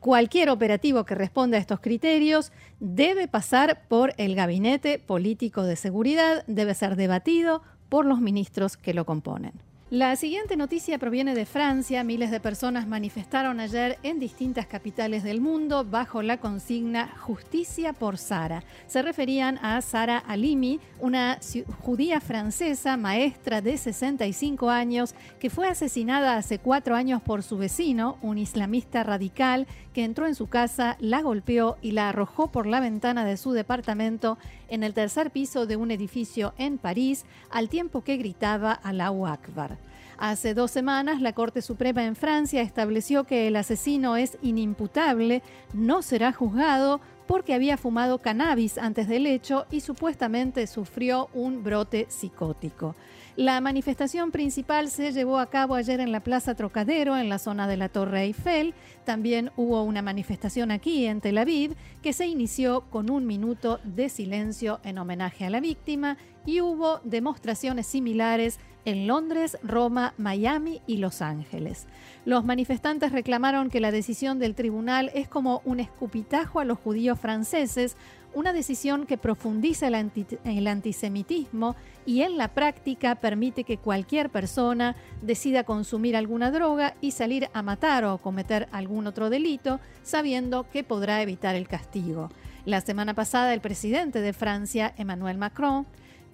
cualquier 0.00 0.48
operativo 0.48 1.04
que 1.04 1.14
responda 1.14 1.58
a 1.58 1.60
estos 1.60 1.80
criterios 1.80 2.52
debe 2.80 3.28
pasar 3.28 3.82
por 3.88 4.14
el 4.16 4.34
Gabinete 4.36 5.00
Político 5.00 5.64
de 5.64 5.76
Seguridad, 5.76 6.44
debe 6.46 6.74
ser 6.74 6.96
debatido 6.96 7.62
por 7.88 8.06
los 8.06 8.20
ministros 8.20 8.76
que 8.76 8.94
lo 8.94 9.04
componen. 9.04 9.67
La 9.90 10.16
siguiente 10.16 10.54
noticia 10.58 10.98
proviene 10.98 11.34
de 11.34 11.46
Francia. 11.46 12.04
Miles 12.04 12.30
de 12.30 12.40
personas 12.40 12.86
manifestaron 12.86 13.58
ayer 13.58 13.96
en 14.02 14.18
distintas 14.18 14.66
capitales 14.66 15.22
del 15.22 15.40
mundo 15.40 15.82
bajo 15.82 16.20
la 16.20 16.36
consigna 16.36 17.08
Justicia 17.16 17.94
por 17.94 18.18
Sara. 18.18 18.62
Se 18.86 19.00
referían 19.00 19.56
a 19.62 19.80
Sara 19.80 20.18
Alimi, 20.18 20.78
una 21.00 21.38
judía 21.80 22.20
francesa, 22.20 22.98
maestra 22.98 23.62
de 23.62 23.78
65 23.78 24.68
años, 24.68 25.14
que 25.40 25.48
fue 25.48 25.66
asesinada 25.68 26.36
hace 26.36 26.58
cuatro 26.58 26.94
años 26.94 27.22
por 27.22 27.42
su 27.42 27.56
vecino, 27.56 28.18
un 28.20 28.36
islamista 28.36 29.04
radical, 29.04 29.66
que 29.98 30.04
entró 30.04 30.28
en 30.28 30.36
su 30.36 30.46
casa, 30.46 30.96
la 31.00 31.22
golpeó 31.22 31.76
y 31.82 31.90
la 31.90 32.08
arrojó 32.08 32.46
por 32.46 32.68
la 32.68 32.78
ventana 32.78 33.24
de 33.24 33.36
su 33.36 33.50
departamento 33.50 34.38
en 34.68 34.84
el 34.84 34.94
tercer 34.94 35.32
piso 35.32 35.66
de 35.66 35.74
un 35.74 35.90
edificio 35.90 36.54
en 36.56 36.78
París, 36.78 37.24
al 37.50 37.68
tiempo 37.68 38.04
que 38.04 38.16
gritaba 38.16 38.70
Allahu 38.70 39.26
Akbar. 39.26 39.76
Hace 40.16 40.54
dos 40.54 40.70
semanas, 40.70 41.20
la 41.20 41.32
Corte 41.32 41.62
Suprema 41.62 42.04
en 42.04 42.14
Francia 42.14 42.62
estableció 42.62 43.24
que 43.24 43.48
el 43.48 43.56
asesino 43.56 44.16
es 44.16 44.38
inimputable, 44.40 45.42
no 45.74 46.02
será 46.02 46.32
juzgado 46.32 47.00
porque 47.26 47.52
había 47.52 47.76
fumado 47.76 48.18
cannabis 48.18 48.78
antes 48.78 49.08
del 49.08 49.26
hecho 49.26 49.66
y 49.68 49.80
supuestamente 49.80 50.68
sufrió 50.68 51.28
un 51.34 51.64
brote 51.64 52.06
psicótico. 52.08 52.94
La 53.38 53.60
manifestación 53.60 54.32
principal 54.32 54.90
se 54.90 55.12
llevó 55.12 55.38
a 55.38 55.48
cabo 55.48 55.76
ayer 55.76 56.00
en 56.00 56.10
la 56.10 56.24
Plaza 56.24 56.56
Trocadero, 56.56 57.16
en 57.16 57.28
la 57.28 57.38
zona 57.38 57.68
de 57.68 57.76
la 57.76 57.88
Torre 57.88 58.22
Eiffel. 58.22 58.74
También 59.04 59.52
hubo 59.54 59.84
una 59.84 60.02
manifestación 60.02 60.72
aquí 60.72 61.06
en 61.06 61.20
Tel 61.20 61.38
Aviv 61.38 61.76
que 62.02 62.12
se 62.12 62.26
inició 62.26 62.80
con 62.90 63.10
un 63.10 63.28
minuto 63.28 63.78
de 63.84 64.08
silencio 64.08 64.80
en 64.82 64.98
homenaje 64.98 65.44
a 65.44 65.50
la 65.50 65.60
víctima 65.60 66.16
y 66.46 66.62
hubo 66.62 66.98
demostraciones 67.04 67.86
similares 67.86 68.58
en 68.88 69.06
Londres, 69.06 69.58
Roma, 69.62 70.14
Miami 70.16 70.80
y 70.86 70.96
Los 70.96 71.20
Ángeles. 71.20 71.86
Los 72.24 72.46
manifestantes 72.46 73.12
reclamaron 73.12 73.68
que 73.68 73.80
la 73.80 73.90
decisión 73.90 74.38
del 74.38 74.54
tribunal 74.54 75.10
es 75.14 75.28
como 75.28 75.60
un 75.66 75.78
escupitajo 75.78 76.58
a 76.58 76.64
los 76.64 76.78
judíos 76.78 77.20
franceses, 77.20 77.98
una 78.32 78.54
decisión 78.54 79.04
que 79.04 79.18
profundiza 79.18 79.88
el, 79.88 80.66
antisemitismo 80.66 81.76
y 82.06 82.22
en 82.22 82.38
la 82.38 82.48
práctica 82.48 83.14
permite 83.16 83.64
que 83.64 83.76
cualquier 83.76 84.30
persona 84.30 84.96
decida 85.20 85.64
consumir 85.64 86.16
alguna 86.16 86.50
droga 86.50 86.94
y 87.02 87.10
salir 87.10 87.50
a 87.52 87.60
matar 87.60 88.06
o 88.06 88.16
cometer 88.16 88.68
algún 88.72 89.06
otro 89.06 89.28
delito, 89.28 89.80
sabiendo 90.02 90.66
que 90.70 90.82
podrá 90.82 91.20
evitar 91.20 91.56
el 91.56 91.68
castigo. 91.68 92.30
La 92.64 92.80
semana 92.80 93.12
pasada 93.12 93.52
el 93.52 93.60
presidente 93.60 94.22
de 94.22 94.32
Francia, 94.32 94.94
Emmanuel 94.96 95.36
Macron, 95.36 95.86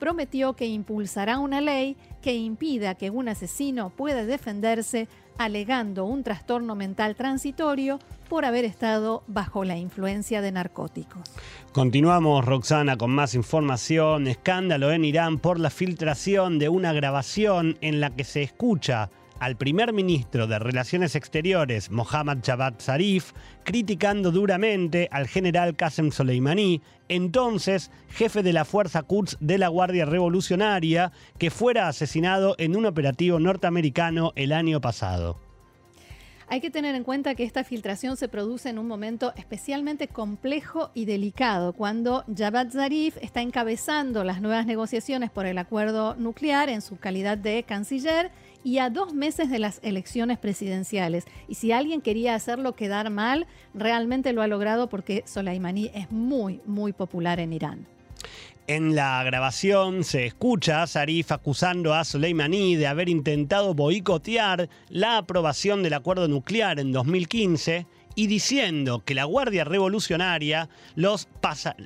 prometió 0.05 0.53
que 0.53 0.67
impulsará 0.67 1.39
una 1.39 1.63
ley 1.63 1.97
que 2.21 2.35
impida 2.35 2.95
que 2.95 3.09
un 3.09 3.27
asesino 3.27 3.89
pueda 3.89 4.27
defenderse 4.27 5.09
alegando 5.39 6.05
un 6.05 6.23
trastorno 6.23 6.75
mental 6.75 7.17
transitorio 7.17 7.99
por 8.29 8.45
haber 8.45 8.67
estado 8.67 9.23
bajo 9.29 9.65
la 9.65 9.79
influencia 9.79 10.43
de 10.43 10.53
narcóticos. 10.53 11.23
Continuamos, 11.73 12.45
Roxana, 12.45 12.99
con 12.99 13.13
más 13.13 13.35
información. 13.35 14.27
Escándalo 14.27 14.93
en 14.93 15.07
Irán 15.07 15.39
por 15.39 15.59
la 15.59 15.71
filtración 15.71 16.59
de 16.59 16.69
una 16.69 16.93
grabación 16.93 17.79
en 17.81 18.01
la 18.01 18.11
que 18.11 18.25
se 18.25 18.43
escucha 18.43 19.09
al 19.41 19.57
primer 19.57 19.93
ministro 19.93 20.47
de 20.47 20.59
Relaciones 20.59 21.17
Exteriores, 21.17 21.91
Mohammad 21.91 22.39
Javad 22.45 22.75
Zarif, 22.81 23.33
criticando 23.65 24.31
duramente 24.31 25.09
al 25.11 25.29
general 25.29 25.77
Qasem 25.77 26.11
Soleimani, 26.11 26.83
entonces 27.09 27.91
jefe 28.09 28.43
de 28.43 28.53
la 28.53 28.65
Fuerza 28.65 29.03
Quds 29.03 29.37
de 29.41 29.59
la 29.59 29.69
Guardia 29.69 30.05
Revolucionaria, 30.07 31.13
que 31.39 31.51
fuera 31.51 31.89
asesinado 31.89 32.55
en 32.59 32.77
un 32.77 32.87
operativo 32.87 33.39
norteamericano 33.39 34.33
el 34.37 34.53
año 34.53 34.81
pasado. 34.81 35.39
Hay 36.47 36.61
que 36.61 36.71
tener 36.71 36.95
en 36.95 37.05
cuenta 37.05 37.35
que 37.35 37.45
esta 37.45 37.65
filtración 37.65 38.17
se 38.17 38.29
produce 38.29 38.69
en 38.69 38.79
un 38.79 38.87
momento 38.87 39.33
especialmente 39.37 40.09
complejo 40.09 40.91
y 40.95 41.07
delicado, 41.07 41.73
cuando 41.73 42.25
Javad 42.37 42.71
Zarif 42.71 43.17
está 43.23 43.41
encabezando 43.41 44.25
las 44.25 44.43
nuevas 44.43 44.67
negociaciones 44.67 45.31
por 45.31 45.47
el 45.47 45.57
acuerdo 45.57 46.15
nuclear 46.17 46.69
en 46.69 46.83
su 46.83 46.99
calidad 46.99 47.39
de 47.39 47.63
canciller 47.63 48.31
y 48.65 48.79
a 48.79 48.91
dos 48.91 49.15
meses 49.15 49.51
de 49.51 49.61
las 49.61 49.79
elecciones 49.83 50.39
presidenciales. 50.39 51.27
Y 51.47 51.55
si 51.55 51.71
alguien 51.71 52.01
quería 52.01 52.35
hacerlo 52.35 52.75
quedar 52.75 53.11
mal, 53.11 53.47
realmente 53.75 54.33
lo 54.33 54.43
ha 54.43 54.49
logrado 54.49 54.89
porque 54.89 55.23
Soleimani 55.27 55.91
es 55.95 56.11
muy, 56.11 56.61
muy 56.67 56.93
popular 56.93 57.39
en 57.39 57.53
Irán. 57.53 57.87
En 58.67 58.95
la 58.95 59.23
grabación 59.25 60.05
se 60.05 60.25
escucha 60.25 60.83
a 60.83 60.87
Zarif 60.87 61.31
acusando 61.33 61.93
a 61.93 62.03
Soleimani 62.03 62.77
de 62.77 62.87
haber 62.87 63.11
intentado 63.11 63.75
boicotear 63.75 64.71
la 64.89 65.19
aprobación 65.19 65.83
del 65.83 65.93
acuerdo 65.93 66.29
nuclear 66.29 66.81
en 66.81 66.91
2015 66.91 67.87
y 68.15 68.27
diciendo 68.27 69.03
que 69.05 69.15
la 69.15 69.25
Guardia 69.25 69.65
Revolucionaria, 69.65 70.71
los, 70.95 71.29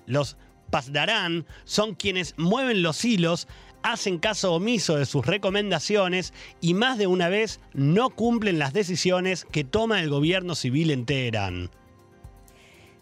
los 0.06 0.36
Pasdarán, 0.70 1.46
son 1.64 1.96
quienes 1.96 2.34
mueven 2.36 2.82
los 2.82 3.04
hilos 3.04 3.48
hacen 3.82 4.18
caso 4.18 4.54
omiso 4.54 4.96
de 4.96 5.06
sus 5.06 5.26
recomendaciones 5.26 6.32
y 6.60 6.74
más 6.74 6.98
de 6.98 7.06
una 7.06 7.28
vez 7.28 7.60
no 7.72 8.10
cumplen 8.10 8.58
las 8.58 8.72
decisiones 8.72 9.44
que 9.44 9.64
toma 9.64 10.00
el 10.00 10.10
gobierno 10.10 10.54
civil 10.54 10.90
en 10.90 11.06
Teherán. 11.06 11.70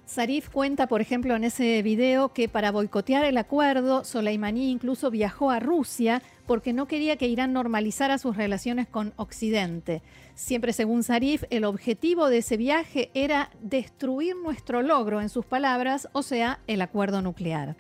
Zarif 0.08 0.50
cuenta, 0.50 0.86
por 0.86 1.00
ejemplo, 1.00 1.34
en 1.34 1.42
ese 1.42 1.82
video 1.82 2.32
que 2.32 2.48
para 2.48 2.70
boicotear 2.70 3.24
el 3.24 3.36
acuerdo, 3.38 4.04
Soleimani 4.04 4.70
incluso 4.70 5.10
viajó 5.10 5.50
a 5.50 5.58
Rusia 5.58 6.22
porque 6.46 6.72
no 6.72 6.86
quería 6.86 7.16
que 7.16 7.26
Irán 7.26 7.52
normalizara 7.52 8.18
sus 8.18 8.36
relaciones 8.36 8.86
con 8.86 9.14
Occidente. 9.16 10.02
Siempre 10.36 10.72
según 10.72 11.02
Zarif, 11.02 11.42
el 11.50 11.64
objetivo 11.64 12.28
de 12.28 12.38
ese 12.38 12.56
viaje 12.56 13.10
era 13.14 13.50
destruir 13.60 14.36
nuestro 14.36 14.82
logro, 14.82 15.20
en 15.20 15.28
sus 15.28 15.44
palabras, 15.44 16.08
o 16.12 16.22
sea, 16.22 16.60
el 16.68 16.82
acuerdo 16.82 17.20
nuclear. 17.20 17.76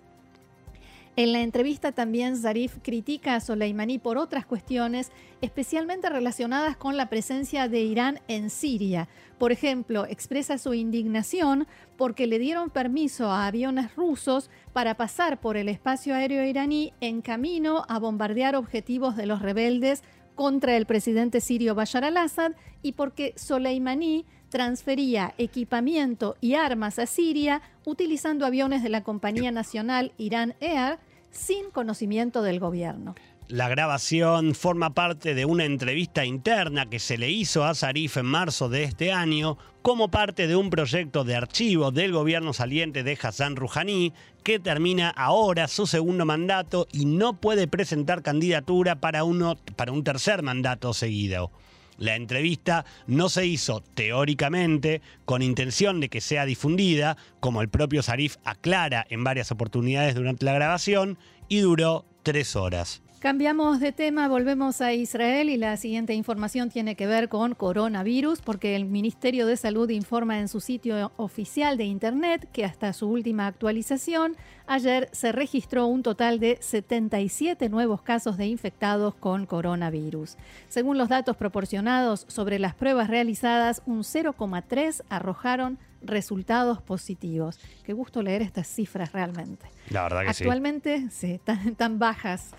En 1.18 1.32
la 1.32 1.40
entrevista 1.40 1.92
también 1.92 2.36
Zarif 2.36 2.76
critica 2.82 3.36
a 3.36 3.40
Soleimani 3.40 3.98
por 3.98 4.18
otras 4.18 4.44
cuestiones, 4.44 5.10
especialmente 5.40 6.10
relacionadas 6.10 6.76
con 6.76 6.98
la 6.98 7.08
presencia 7.08 7.68
de 7.68 7.80
Irán 7.80 8.20
en 8.28 8.50
Siria. 8.50 9.08
Por 9.38 9.50
ejemplo, 9.50 10.04
expresa 10.04 10.58
su 10.58 10.74
indignación 10.74 11.66
porque 11.96 12.26
le 12.26 12.38
dieron 12.38 12.68
permiso 12.68 13.30
a 13.30 13.46
aviones 13.46 13.96
rusos 13.96 14.50
para 14.74 14.98
pasar 14.98 15.40
por 15.40 15.56
el 15.56 15.70
espacio 15.70 16.14
aéreo 16.14 16.44
iraní 16.44 16.92
en 17.00 17.22
camino 17.22 17.86
a 17.88 17.98
bombardear 17.98 18.54
objetivos 18.54 19.16
de 19.16 19.24
los 19.24 19.40
rebeldes 19.40 20.02
contra 20.34 20.76
el 20.76 20.84
presidente 20.84 21.40
sirio 21.40 21.74
Bashar 21.74 22.04
al-Assad 22.04 22.52
y 22.82 22.92
porque 22.92 23.32
Soleimani 23.36 24.26
transfería 24.50 25.34
equipamiento 25.38 26.36
y 26.42 26.54
armas 26.54 26.98
a 26.98 27.06
Siria 27.06 27.62
utilizando 27.84 28.44
aviones 28.46 28.82
de 28.82 28.90
la 28.90 29.02
compañía 29.02 29.50
nacional 29.50 30.12
Irán 30.18 30.54
Air 30.60 30.98
sin 31.36 31.70
conocimiento 31.70 32.42
del 32.42 32.58
gobierno. 32.58 33.14
La 33.48 33.68
grabación 33.68 34.56
forma 34.56 34.92
parte 34.92 35.36
de 35.36 35.44
una 35.44 35.64
entrevista 35.64 36.24
interna 36.24 36.86
que 36.86 36.98
se 36.98 37.16
le 37.16 37.30
hizo 37.30 37.64
a 37.64 37.76
Zarif 37.76 38.16
en 38.16 38.26
marzo 38.26 38.68
de 38.68 38.82
este 38.82 39.12
año 39.12 39.56
como 39.82 40.10
parte 40.10 40.48
de 40.48 40.56
un 40.56 40.68
proyecto 40.68 41.22
de 41.22 41.36
archivo 41.36 41.92
del 41.92 42.10
gobierno 42.10 42.52
saliente 42.52 43.04
de 43.04 43.16
Hassan 43.22 43.54
Rouhani 43.54 44.12
que 44.42 44.58
termina 44.58 45.10
ahora 45.10 45.68
su 45.68 45.86
segundo 45.86 46.26
mandato 46.26 46.88
y 46.90 47.04
no 47.04 47.40
puede 47.40 47.68
presentar 47.68 48.24
candidatura 48.24 48.96
para, 48.96 49.22
uno, 49.22 49.54
para 49.76 49.92
un 49.92 50.02
tercer 50.02 50.42
mandato 50.42 50.92
seguido. 50.92 51.52
La 51.98 52.16
entrevista 52.16 52.84
no 53.06 53.28
se 53.28 53.46
hizo 53.46 53.80
teóricamente 53.80 55.00
con 55.24 55.42
intención 55.42 56.00
de 56.00 56.08
que 56.08 56.20
sea 56.20 56.44
difundida, 56.44 57.16
como 57.40 57.62
el 57.62 57.68
propio 57.68 58.02
Sarif 58.02 58.36
aclara 58.44 59.06
en 59.08 59.24
varias 59.24 59.50
oportunidades 59.50 60.14
durante 60.14 60.44
la 60.44 60.54
grabación, 60.54 61.18
y 61.48 61.60
duró 61.60 62.04
tres 62.22 62.56
horas. 62.56 63.02
Cambiamos 63.18 63.80
de 63.80 63.92
tema, 63.92 64.28
volvemos 64.28 64.82
a 64.82 64.92
Israel 64.92 65.48
y 65.48 65.56
la 65.56 65.78
siguiente 65.78 66.12
información 66.12 66.68
tiene 66.68 66.96
que 66.96 67.06
ver 67.06 67.30
con 67.30 67.54
coronavirus, 67.54 68.42
porque 68.42 68.76
el 68.76 68.84
Ministerio 68.84 69.46
de 69.46 69.56
Salud 69.56 69.88
informa 69.88 70.38
en 70.38 70.48
su 70.48 70.60
sitio 70.60 71.10
oficial 71.16 71.78
de 71.78 71.84
Internet 71.84 72.46
que 72.52 72.66
hasta 72.66 72.92
su 72.92 73.08
última 73.08 73.46
actualización, 73.46 74.36
ayer 74.66 75.08
se 75.12 75.32
registró 75.32 75.86
un 75.86 76.02
total 76.02 76.40
de 76.40 76.58
77 76.60 77.70
nuevos 77.70 78.02
casos 78.02 78.36
de 78.36 78.48
infectados 78.48 79.14
con 79.14 79.46
coronavirus. 79.46 80.36
Según 80.68 80.98
los 80.98 81.08
datos 81.08 81.38
proporcionados 81.38 82.26
sobre 82.28 82.58
las 82.58 82.74
pruebas 82.74 83.08
realizadas, 83.08 83.82
un 83.86 84.00
0,3 84.00 85.02
arrojaron 85.08 85.78
resultados 86.02 86.82
positivos. 86.82 87.58
Qué 87.82 87.94
gusto 87.94 88.22
leer 88.22 88.42
estas 88.42 88.68
cifras 88.68 89.12
realmente. 89.12 89.66
La 89.88 90.02
verdad 90.02 90.22
que 90.22 90.28
Actualmente, 90.28 91.08
sí, 91.10 91.40
tan 91.76 91.98
bajas. 91.98 92.52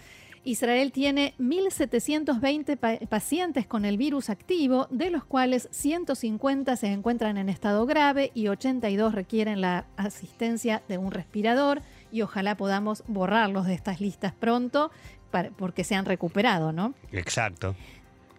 Israel 0.48 0.94
tiene 0.94 1.34
1.720 1.40 3.08
pacientes 3.10 3.68
con 3.68 3.84
el 3.84 3.98
virus 3.98 4.30
activo, 4.30 4.88
de 4.90 5.10
los 5.10 5.26
cuales 5.26 5.68
150 5.72 6.78
se 6.78 6.88
encuentran 6.88 7.38
en 7.38 7.50
estado 7.50 7.86
grave 7.86 8.32
y 8.34 8.48
82 8.48 9.14
requieren 9.14 9.60
la 9.60 9.88
asistencia 9.98 10.84
de 10.88 10.98
un 10.98 11.12
respirador 11.12 11.82
y 12.14 12.22
ojalá 12.22 12.56
podamos 12.56 13.04
borrarlos 13.08 13.66
de 13.66 13.74
estas 13.74 14.00
listas 14.00 14.34
pronto 14.34 14.90
porque 15.58 15.84
se 15.84 15.96
han 15.96 16.06
recuperado, 16.06 16.72
¿no? 16.72 16.94
Exacto. 17.12 17.76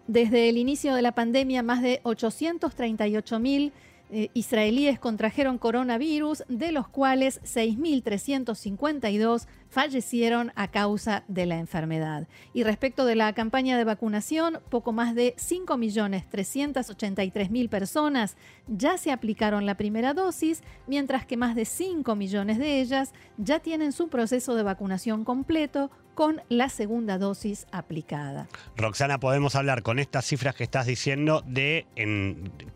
Desde 0.07 0.49
el 0.49 0.57
inicio 0.57 0.95
de 0.95 1.03
la 1.03 1.11
pandemia, 1.11 1.61
más 1.61 1.83
de 1.83 2.01
838.000 2.01 3.71
eh, 4.11 4.31
israelíes 4.33 4.97
contrajeron 4.99 5.59
coronavirus, 5.59 6.43
de 6.47 6.71
los 6.71 6.87
cuales 6.87 7.39
6.352 7.43 9.45
fallecieron 9.69 10.51
a 10.55 10.69
causa 10.69 11.23
de 11.27 11.45
la 11.45 11.59
enfermedad. 11.59 12.27
Y 12.53 12.63
respecto 12.63 13.05
de 13.05 13.13
la 13.15 13.31
campaña 13.33 13.77
de 13.77 13.83
vacunación, 13.83 14.61
poco 14.69 14.93
más 14.93 15.13
de 15.13 15.35
5.383.000 15.35 17.69
personas 17.69 18.35
ya 18.67 18.97
se 18.97 19.11
aplicaron 19.11 19.67
la 19.67 19.77
primera 19.77 20.15
dosis, 20.15 20.63
mientras 20.87 21.27
que 21.27 21.37
más 21.37 21.55
de 21.55 21.65
5 21.65 22.15
millones 22.15 22.57
de 22.57 22.81
ellas 22.81 23.13
ya 23.37 23.59
tienen 23.59 23.91
su 23.91 24.09
proceso 24.09 24.55
de 24.55 24.63
vacunación 24.63 25.23
completo 25.23 25.91
con 26.15 26.41
la 26.49 26.67
segunda 26.67 27.17
dosis 27.17 27.65
aplicada. 27.71 28.49
Roxana, 28.75 29.21
podemos 29.21 29.55
hablar 29.55 29.83
con 29.83 29.99
estas 29.99 30.25
cifras 30.25 30.53
que 30.53 30.65
estás 30.65 30.85
diciendo 30.85 31.41
de 31.45 31.87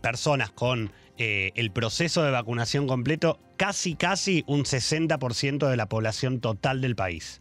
personas 0.00 0.50
con 0.50 0.90
eh, 1.18 1.52
el 1.54 1.70
proceso 1.70 2.22
de 2.22 2.30
vacunación 2.30 2.86
completo, 2.86 3.38
casi, 3.56 3.94
casi 3.94 4.44
un 4.46 4.64
60% 4.64 5.68
de 5.68 5.76
la 5.76 5.88
población 5.88 6.40
total 6.40 6.80
del 6.80 6.96
país. 6.96 7.40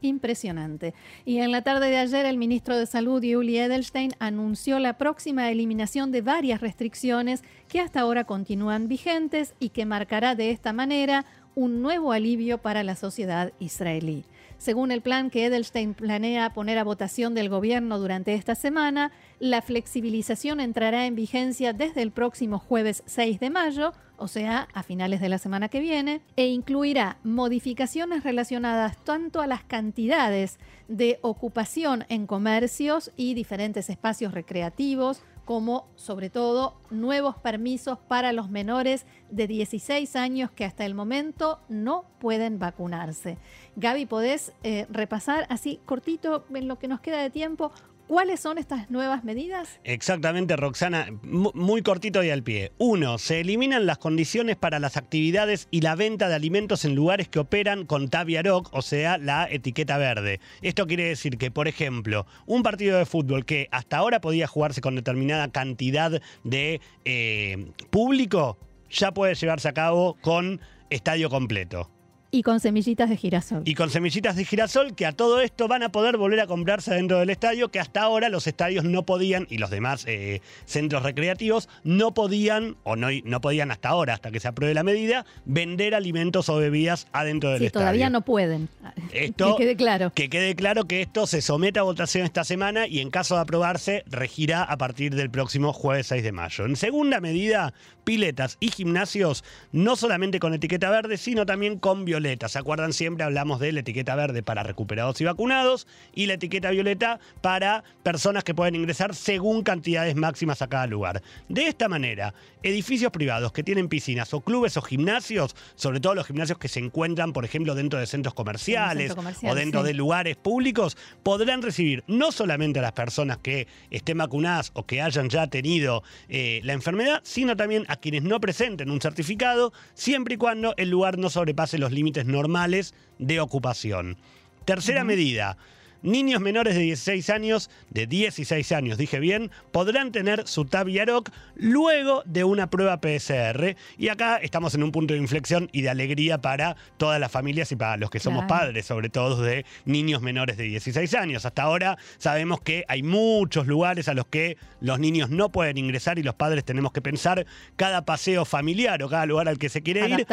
Impresionante. 0.00 0.94
Y 1.24 1.38
en 1.38 1.50
la 1.50 1.62
tarde 1.62 1.90
de 1.90 1.96
ayer 1.96 2.24
el 2.24 2.36
ministro 2.36 2.76
de 2.76 2.86
Salud, 2.86 3.22
Yuli 3.22 3.58
Edelstein, 3.58 4.12
anunció 4.20 4.78
la 4.78 4.96
próxima 4.96 5.50
eliminación 5.50 6.12
de 6.12 6.22
varias 6.22 6.60
restricciones 6.60 7.42
que 7.68 7.80
hasta 7.80 8.00
ahora 8.00 8.24
continúan 8.24 8.86
vigentes 8.86 9.54
y 9.58 9.70
que 9.70 9.86
marcará 9.86 10.36
de 10.36 10.50
esta 10.50 10.72
manera 10.72 11.24
un 11.56 11.82
nuevo 11.82 12.12
alivio 12.12 12.58
para 12.58 12.84
la 12.84 12.94
sociedad 12.94 13.52
israelí. 13.58 14.24
Según 14.58 14.90
el 14.90 15.02
plan 15.02 15.30
que 15.30 15.46
Edelstein 15.46 15.94
planea 15.94 16.52
poner 16.52 16.78
a 16.78 16.84
votación 16.84 17.32
del 17.32 17.48
gobierno 17.48 18.00
durante 18.00 18.34
esta 18.34 18.56
semana, 18.56 19.12
la 19.38 19.62
flexibilización 19.62 20.58
entrará 20.58 21.06
en 21.06 21.14
vigencia 21.14 21.72
desde 21.72 22.02
el 22.02 22.10
próximo 22.10 22.58
jueves 22.58 23.04
6 23.06 23.38
de 23.38 23.50
mayo, 23.50 23.92
o 24.16 24.26
sea, 24.26 24.66
a 24.74 24.82
finales 24.82 25.20
de 25.20 25.28
la 25.28 25.38
semana 25.38 25.68
que 25.68 25.78
viene, 25.78 26.22
e 26.34 26.48
incluirá 26.48 27.18
modificaciones 27.22 28.24
relacionadas 28.24 28.96
tanto 29.04 29.40
a 29.40 29.46
las 29.46 29.62
cantidades 29.62 30.58
de 30.88 31.20
ocupación 31.22 32.04
en 32.08 32.26
comercios 32.26 33.12
y 33.16 33.34
diferentes 33.34 33.88
espacios 33.88 34.34
recreativos, 34.34 35.22
como 35.48 35.86
sobre 35.94 36.28
todo 36.28 36.74
nuevos 36.90 37.38
permisos 37.38 37.98
para 38.06 38.34
los 38.34 38.50
menores 38.50 39.06
de 39.30 39.46
16 39.46 40.14
años 40.14 40.50
que 40.50 40.66
hasta 40.66 40.84
el 40.84 40.94
momento 40.94 41.58
no 41.70 42.04
pueden 42.18 42.58
vacunarse. 42.58 43.38
Gaby, 43.76 44.04
¿podés 44.04 44.52
eh, 44.62 44.86
repasar 44.90 45.46
así 45.48 45.80
cortito 45.86 46.44
en 46.52 46.68
lo 46.68 46.78
que 46.78 46.86
nos 46.86 47.00
queda 47.00 47.22
de 47.22 47.30
tiempo 47.30 47.72
¿Cuáles 48.08 48.40
son 48.40 48.56
estas 48.56 48.90
nuevas 48.90 49.22
medidas? 49.22 49.80
Exactamente, 49.84 50.56
Roxana, 50.56 51.08
muy 51.22 51.82
cortito 51.82 52.24
y 52.24 52.30
al 52.30 52.42
pie. 52.42 52.72
Uno, 52.78 53.18
se 53.18 53.40
eliminan 53.40 53.84
las 53.84 53.98
condiciones 53.98 54.56
para 54.56 54.78
las 54.78 54.96
actividades 54.96 55.68
y 55.70 55.82
la 55.82 55.94
venta 55.94 56.26
de 56.30 56.34
alimentos 56.34 56.86
en 56.86 56.94
lugares 56.94 57.28
que 57.28 57.38
operan 57.38 57.84
con 57.84 58.08
Taviaroc, 58.08 58.70
o 58.72 58.80
sea, 58.80 59.18
la 59.18 59.46
etiqueta 59.50 59.98
verde. 59.98 60.40
Esto 60.62 60.86
quiere 60.86 61.04
decir 61.04 61.36
que, 61.36 61.50
por 61.50 61.68
ejemplo, 61.68 62.26
un 62.46 62.62
partido 62.62 62.96
de 62.96 63.04
fútbol 63.04 63.44
que 63.44 63.68
hasta 63.72 63.98
ahora 63.98 64.22
podía 64.22 64.46
jugarse 64.46 64.80
con 64.80 64.96
determinada 64.96 65.52
cantidad 65.52 66.22
de 66.44 66.80
eh, 67.04 67.72
público, 67.90 68.56
ya 68.88 69.12
puede 69.12 69.34
llevarse 69.34 69.68
a 69.68 69.74
cabo 69.74 70.16
con 70.22 70.62
estadio 70.88 71.28
completo. 71.28 71.90
Y 72.30 72.42
con 72.42 72.60
semillitas 72.60 73.08
de 73.08 73.16
girasol. 73.16 73.62
Y 73.64 73.74
con 73.74 73.88
semillitas 73.90 74.36
de 74.36 74.44
girasol 74.44 74.94
que 74.94 75.06
a 75.06 75.12
todo 75.12 75.40
esto 75.40 75.66
van 75.66 75.82
a 75.82 75.90
poder 75.90 76.18
volver 76.18 76.40
a 76.40 76.46
comprarse 76.46 76.94
dentro 76.94 77.18
del 77.18 77.30
estadio, 77.30 77.70
que 77.70 77.80
hasta 77.80 78.02
ahora 78.02 78.28
los 78.28 78.46
estadios 78.46 78.84
no 78.84 79.04
podían, 79.06 79.46
y 79.48 79.56
los 79.56 79.70
demás 79.70 80.04
eh, 80.06 80.42
centros 80.66 81.02
recreativos, 81.04 81.70
no 81.84 82.12
podían, 82.12 82.76
o 82.84 82.96
no, 82.96 83.08
no 83.24 83.40
podían 83.40 83.70
hasta 83.70 83.88
ahora, 83.88 84.12
hasta 84.12 84.30
que 84.30 84.40
se 84.40 84.48
apruebe 84.48 84.74
la 84.74 84.82
medida, 84.82 85.24
vender 85.46 85.94
alimentos 85.94 86.50
o 86.50 86.56
bebidas 86.56 87.06
adentro 87.12 87.50
del 87.50 87.60
sí, 87.60 87.66
estadio. 87.66 87.84
Todavía 87.84 88.10
no 88.10 88.20
pueden. 88.20 88.68
Esto, 89.12 89.56
que 89.56 89.64
quede 89.64 89.76
claro. 89.76 90.12
Que 90.14 90.28
quede 90.28 90.54
claro 90.54 90.84
que 90.84 91.00
esto 91.00 91.26
se 91.26 91.40
someta 91.40 91.80
a 91.80 91.84
votación 91.84 92.24
esta 92.24 92.44
semana 92.44 92.86
y 92.86 93.00
en 93.00 93.10
caso 93.10 93.36
de 93.36 93.40
aprobarse, 93.40 94.04
regirá 94.06 94.64
a 94.64 94.76
partir 94.76 95.14
del 95.14 95.30
próximo 95.30 95.72
jueves 95.72 96.08
6 96.08 96.22
de 96.22 96.32
mayo. 96.32 96.66
En 96.66 96.76
segunda 96.76 97.20
medida, 97.20 97.72
piletas 98.04 98.56
y 98.60 98.70
gimnasios, 98.70 99.44
no 99.72 99.96
solamente 99.96 100.40
con 100.40 100.54
etiqueta 100.54 100.90
verde, 100.90 101.16
sino 101.16 101.46
también 101.46 101.78
con 101.78 102.04
violeta 102.18 102.48
¿Se 102.48 102.58
acuerdan 102.58 102.92
siempre? 102.92 103.24
Hablamos 103.24 103.60
de 103.60 103.70
la 103.70 103.80
etiqueta 103.80 104.16
verde 104.16 104.42
para 104.42 104.64
recuperados 104.64 105.20
y 105.20 105.24
vacunados 105.24 105.86
y 106.12 106.26
la 106.26 106.34
etiqueta 106.34 106.70
violeta 106.70 107.20
para 107.40 107.84
personas 108.02 108.42
que 108.42 108.54
pueden 108.54 108.74
ingresar 108.74 109.14
según 109.14 109.62
cantidades 109.62 110.16
máximas 110.16 110.60
a 110.62 110.68
cada 110.68 110.88
lugar. 110.88 111.22
De 111.48 111.68
esta 111.68 111.88
manera, 111.88 112.34
edificios 112.62 113.12
privados 113.12 113.52
que 113.52 113.62
tienen 113.62 113.88
piscinas 113.88 114.34
o 114.34 114.40
clubes 114.40 114.76
o 114.76 114.82
gimnasios, 114.82 115.54
sobre 115.76 116.00
todo 116.00 116.16
los 116.16 116.26
gimnasios 116.26 116.58
que 116.58 116.66
se 116.66 116.80
encuentran, 116.80 117.32
por 117.32 117.44
ejemplo, 117.44 117.76
dentro 117.76 118.00
de 118.00 118.06
centros 118.06 118.34
comerciales 118.34 119.14
o 119.44 119.54
dentro 119.54 119.84
de 119.84 119.94
lugares 119.94 120.36
públicos, 120.36 120.96
podrán 121.22 121.62
recibir 121.62 122.02
no 122.08 122.32
solamente 122.32 122.80
a 122.80 122.82
las 122.82 122.92
personas 122.92 123.38
que 123.38 123.68
estén 123.90 124.18
vacunadas 124.18 124.72
o 124.74 124.86
que 124.86 125.00
hayan 125.00 125.28
ya 125.28 125.46
tenido 125.46 126.02
eh, 126.28 126.60
la 126.64 126.72
enfermedad, 126.72 127.20
sino 127.22 127.56
también 127.56 127.84
a 127.86 127.96
quienes 127.96 128.24
no 128.24 128.40
presenten 128.40 128.90
un 128.90 129.00
certificado, 129.00 129.72
siempre 129.94 130.34
y 130.34 130.36
cuando 130.38 130.74
el 130.76 130.90
lugar 130.90 131.16
no 131.16 131.30
sobrepase 131.30 131.78
los 131.78 131.92
límites 131.92 132.07
normales 132.26 132.94
de 133.18 133.40
ocupación. 133.40 134.16
Tercera 134.64 135.04
medida, 135.04 135.56
niños 136.02 136.40
menores 136.40 136.74
de 136.74 136.82
16 136.82 137.30
años, 137.30 137.70
de 137.90 138.06
16 138.06 138.72
años, 138.72 138.98
dije 138.98 139.20
bien, 139.20 139.50
podrán 139.72 140.12
tener 140.12 140.46
su 140.46 140.64
Taviaroc 140.64 141.30
luego 141.56 142.22
de 142.24 142.44
una 142.44 142.70
prueba 142.70 143.00
PCR. 143.00 143.76
Y 143.96 144.08
acá 144.08 144.36
estamos 144.36 144.74
en 144.74 144.82
un 144.82 144.92
punto 144.92 145.14
de 145.14 145.20
inflexión 145.20 145.68
y 145.72 145.82
de 145.82 145.90
alegría 145.90 146.38
para 146.38 146.76
todas 146.96 147.20
las 147.20 147.32
familias 147.32 147.72
y 147.72 147.76
para 147.76 147.96
los 147.96 148.10
que 148.10 148.20
somos 148.20 148.44
padres, 148.46 148.86
sobre 148.86 149.08
todo 149.08 149.42
de 149.42 149.64
niños 149.84 150.22
menores 150.22 150.56
de 150.56 150.64
16 150.64 151.14
años. 151.14 151.44
Hasta 151.44 151.62
ahora 151.62 151.98
sabemos 152.18 152.60
que 152.60 152.84
hay 152.88 153.02
muchos 153.02 153.66
lugares 153.66 154.08
a 154.08 154.14
los 154.14 154.26
que 154.26 154.56
los 154.80 154.98
niños 154.98 155.30
no 155.30 155.50
pueden 155.50 155.78
ingresar 155.78 156.18
y 156.18 156.22
los 156.22 156.34
padres 156.34 156.64
tenemos 156.64 156.92
que 156.92 157.02
pensar 157.02 157.46
cada 157.76 158.04
paseo 158.04 158.44
familiar 158.44 159.02
o 159.02 159.08
cada 159.08 159.26
lugar 159.26 159.48
al 159.48 159.58
que 159.58 159.68
se 159.68 159.82
quiere 159.82 160.08
ir. 160.08 160.26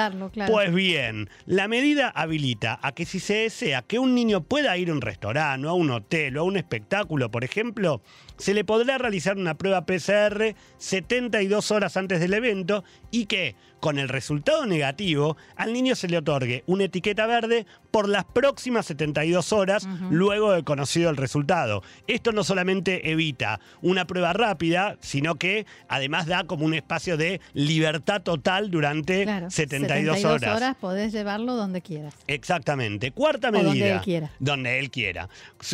Pues 0.47 0.73
bien, 0.73 1.29
la 1.45 1.67
medida 1.67 2.09
habilita 2.09 2.79
a 2.81 2.91
que 2.91 3.05
si 3.05 3.19
se 3.19 3.35
desea 3.35 3.81
que 3.81 3.99
un 3.99 4.13
niño 4.15 4.41
pueda 4.41 4.77
ir 4.77 4.89
a 4.89 4.93
un 4.93 5.01
restaurante, 5.01 5.54
a 5.63 5.73
un 5.73 5.91
hotel 5.91 6.37
o 6.37 6.41
a 6.41 6.43
un 6.43 6.57
espectáculo, 6.57 7.31
por 7.31 7.45
ejemplo, 7.45 8.01
se 8.37 8.53
le 8.53 8.65
podrá 8.65 8.97
realizar 8.97 9.37
una 9.37 9.57
prueba 9.57 9.85
PCR 9.85 10.55
72 10.77 11.71
horas 11.71 11.95
antes 11.95 12.19
del 12.19 12.33
evento 12.33 12.83
y 13.11 13.27
que, 13.27 13.55
con 13.85 13.99
el 13.99 14.09
resultado 14.09 14.65
negativo, 14.65 15.37
al 15.55 15.71
niño 15.71 15.93
se 15.93 16.07
le 16.07 16.17
otorgue 16.17 16.63
una 16.65 16.85
etiqueta 16.85 17.27
verde 17.27 17.67
por 17.91 18.09
las 18.09 18.25
próximas 18.25 18.87
72 18.87 19.53
horas 19.53 19.87
luego 20.09 20.53
de 20.53 20.63
conocido 20.63 21.11
el 21.11 21.17
resultado. 21.17 21.83
Esto 22.07 22.31
no 22.31 22.43
solamente 22.43 23.11
evita 23.11 23.59
una 23.83 24.07
prueba 24.07 24.33
rápida, 24.33 24.97
sino 25.01 25.35
que 25.35 25.67
además 25.87 26.25
da 26.25 26.45
como 26.45 26.65
un 26.65 26.73
espacio 26.73 27.15
de 27.15 27.41
libertad 27.53 28.23
total 28.23 28.71
durante 28.71 29.23
72, 29.51 29.53
72 29.53 30.25
horas. 30.25 30.57
horas 30.57 30.75
podés 30.81 31.13
llevarlo 31.13 31.53
donde 31.53 31.81
quieras. 31.83 32.15
Exactamente. 32.25 33.11
Cuarta 33.11 33.51
medida. 33.51 33.69
donde 33.69 33.91
él 33.91 34.01
quiera. 34.01 34.31
Donde 34.39 34.79
él 34.79 34.89
quiera. 34.89 35.29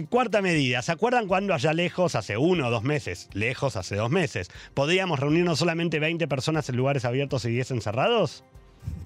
Cuarta 0.10 0.42
medida. 0.42 0.82
¿Se 0.82 0.92
acuerdan 0.92 1.28
cuando 1.28 1.54
allá 1.54 1.72
lejos, 1.72 2.16
hace 2.16 2.36
uno 2.36 2.68
o 2.68 2.72
dos 2.72 2.84
meses, 2.84 3.30
lejos 3.32 3.78
hace 3.78 3.96
dos 3.96 4.12
meses, 4.12 4.50
podíamos 4.74 5.18
reunirnos 5.18 5.60
solamente 5.60 6.00
20 6.00 6.28
personas 6.28 6.68
en 6.68 6.76
lugares 6.76 7.06
abiertos 7.06 7.46
y 7.46 7.52
10 7.52 7.72
encerrados? 7.72 8.01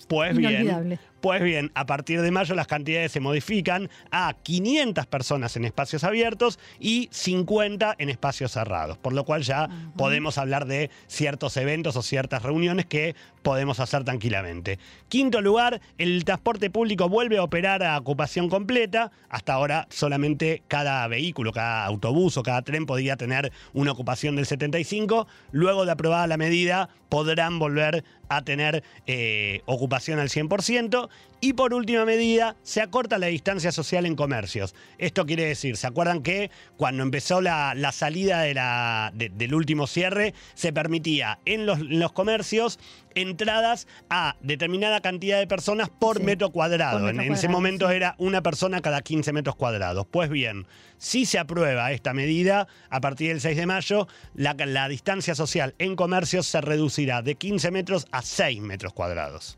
Pues 0.08 0.38
bien, 0.38 1.00
pues 1.22 1.42
bien, 1.42 1.72
a 1.74 1.88
partir 1.88 2.22
de 2.22 2.30
mayo 2.30 2.54
las 2.54 2.68
cantidades 2.68 3.12
se 3.12 3.20
modifican 3.20 3.90
a 4.12 4.36
500 4.44 5.08
personas 5.08 5.56
en 5.56 5.66
espacios 5.66 6.04
abiertos 6.04 6.60
y 6.80 7.10
50 7.12 7.96
en 7.98 8.10
espacios 8.10 8.52
cerrados, 8.52 9.00
por 9.00 9.14
lo 9.14 9.24
cual 9.24 9.42
ya 9.42 9.68
podemos 9.98 10.38
hablar 10.38 10.68
de 10.68 10.92
ciertos 11.08 11.58
eventos 11.58 11.96
o 11.96 12.04
ciertas 12.04 12.44
reuniones 12.44 12.86
que 12.86 13.16
podemos 13.42 13.80
hacer 13.80 14.04
tranquilamente. 14.04 14.78
Quinto 15.10 15.42
lugar, 15.42 15.82
el 15.98 16.24
transporte 16.26 16.70
público 16.70 17.10
vuelve 17.10 17.38
a 17.38 17.44
operar 17.44 17.82
a 17.82 17.98
ocupación 17.98 18.48
completa. 18.50 19.12
Hasta 19.30 19.54
ahora 19.54 19.88
solamente 19.90 20.62
cada 20.68 21.08
vehículo, 21.08 21.52
cada 21.52 21.86
autobús 21.86 22.38
o 22.38 22.44
cada 22.44 22.62
tren 22.62 22.86
podía 22.86 23.18
tener 23.18 23.52
una 23.74 23.92
ocupación 23.94 24.36
del 24.36 24.46
75. 24.46 25.28
Luego 25.52 25.86
de 25.86 25.92
aprobada 25.92 26.28
la 26.28 26.38
medida, 26.38 26.90
podrán 27.10 27.60
volver 27.60 28.04
a 28.30 28.44
tener 28.44 28.84
eh, 29.08 29.62
ocupación 29.66 30.20
al 30.20 30.30
100%. 30.30 31.10
Y 31.42 31.54
por 31.54 31.74
última 31.74 32.06
medida, 32.06 32.56
se 32.64 32.82
acorta 32.82 33.18
la 33.18 33.28
distancia 33.28 33.72
social 33.72 34.06
en 34.06 34.16
comercios. 34.16 34.74
Esto 34.98 35.26
quiere 35.26 35.46
decir, 35.46 35.78
¿se 35.78 35.86
acuerdan 35.86 36.24
que 36.24 36.50
cuando 36.78 37.04
empezó 37.04 37.42
la, 37.42 37.76
salida 37.92 38.42
de 38.42 38.54
la, 38.54 39.12
del 39.14 39.54
último 39.54 39.86
cierre, 39.86 40.34
se 40.56 40.74
permitía 40.74 41.40
en 41.46 41.66
los, 41.66 42.12
comercios 42.14 42.80
entradas 43.14 43.88
a 44.10 44.36
determinada 44.42 45.02
cantidad 45.02 45.38
de 45.38 45.46
personas 45.46 45.90
por 45.90 46.22
metro 46.22 46.50
cuadrado? 46.50 47.10
en, 47.10 47.20
ese 47.20 47.48
momento 47.48 47.90
era 47.90 48.16
una 48.18 48.42
persona 48.42 48.82
cada 48.82 49.02
15 49.02 49.32
metros 49.34 49.56
cuadrados. 49.56 50.08
Pues 50.10 50.30
bien, 50.30 50.66
si 50.98 51.26
se 51.26 51.38
aprueba 51.38 51.92
esta 51.92 52.14
medida, 52.14 52.68
a 52.90 53.02
partir 53.02 53.30
del 53.30 53.42
6 53.42 53.58
de 53.58 53.66
mayo, 53.66 54.08
la, 54.34 54.54
la 54.54 54.88
distancia 54.88 55.36
social 55.36 55.76
en 55.78 55.96
comercios 55.96 56.48
se 56.48 56.62
reducirá 56.62 57.22
de 57.22 57.36
15 57.36 57.72
metros 57.72 58.08
a 58.16 58.22
6 58.22 58.62
metros 58.62 58.94
cuadrados. 58.94 59.58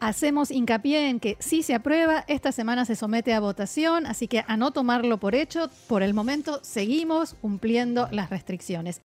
Hacemos 0.00 0.52
hincapié 0.52 1.08
en 1.08 1.18
que 1.18 1.36
si 1.40 1.64
se 1.64 1.74
aprueba, 1.74 2.24
esta 2.28 2.52
semana 2.52 2.84
se 2.84 2.94
somete 2.94 3.34
a 3.34 3.40
votación, 3.40 4.06
así 4.06 4.28
que 4.28 4.44
a 4.46 4.56
no 4.56 4.70
tomarlo 4.70 5.18
por 5.18 5.34
hecho, 5.34 5.70
por 5.88 6.04
el 6.04 6.14
momento 6.14 6.60
seguimos 6.62 7.34
cumpliendo 7.40 8.08
las 8.12 8.30
restricciones. 8.30 8.96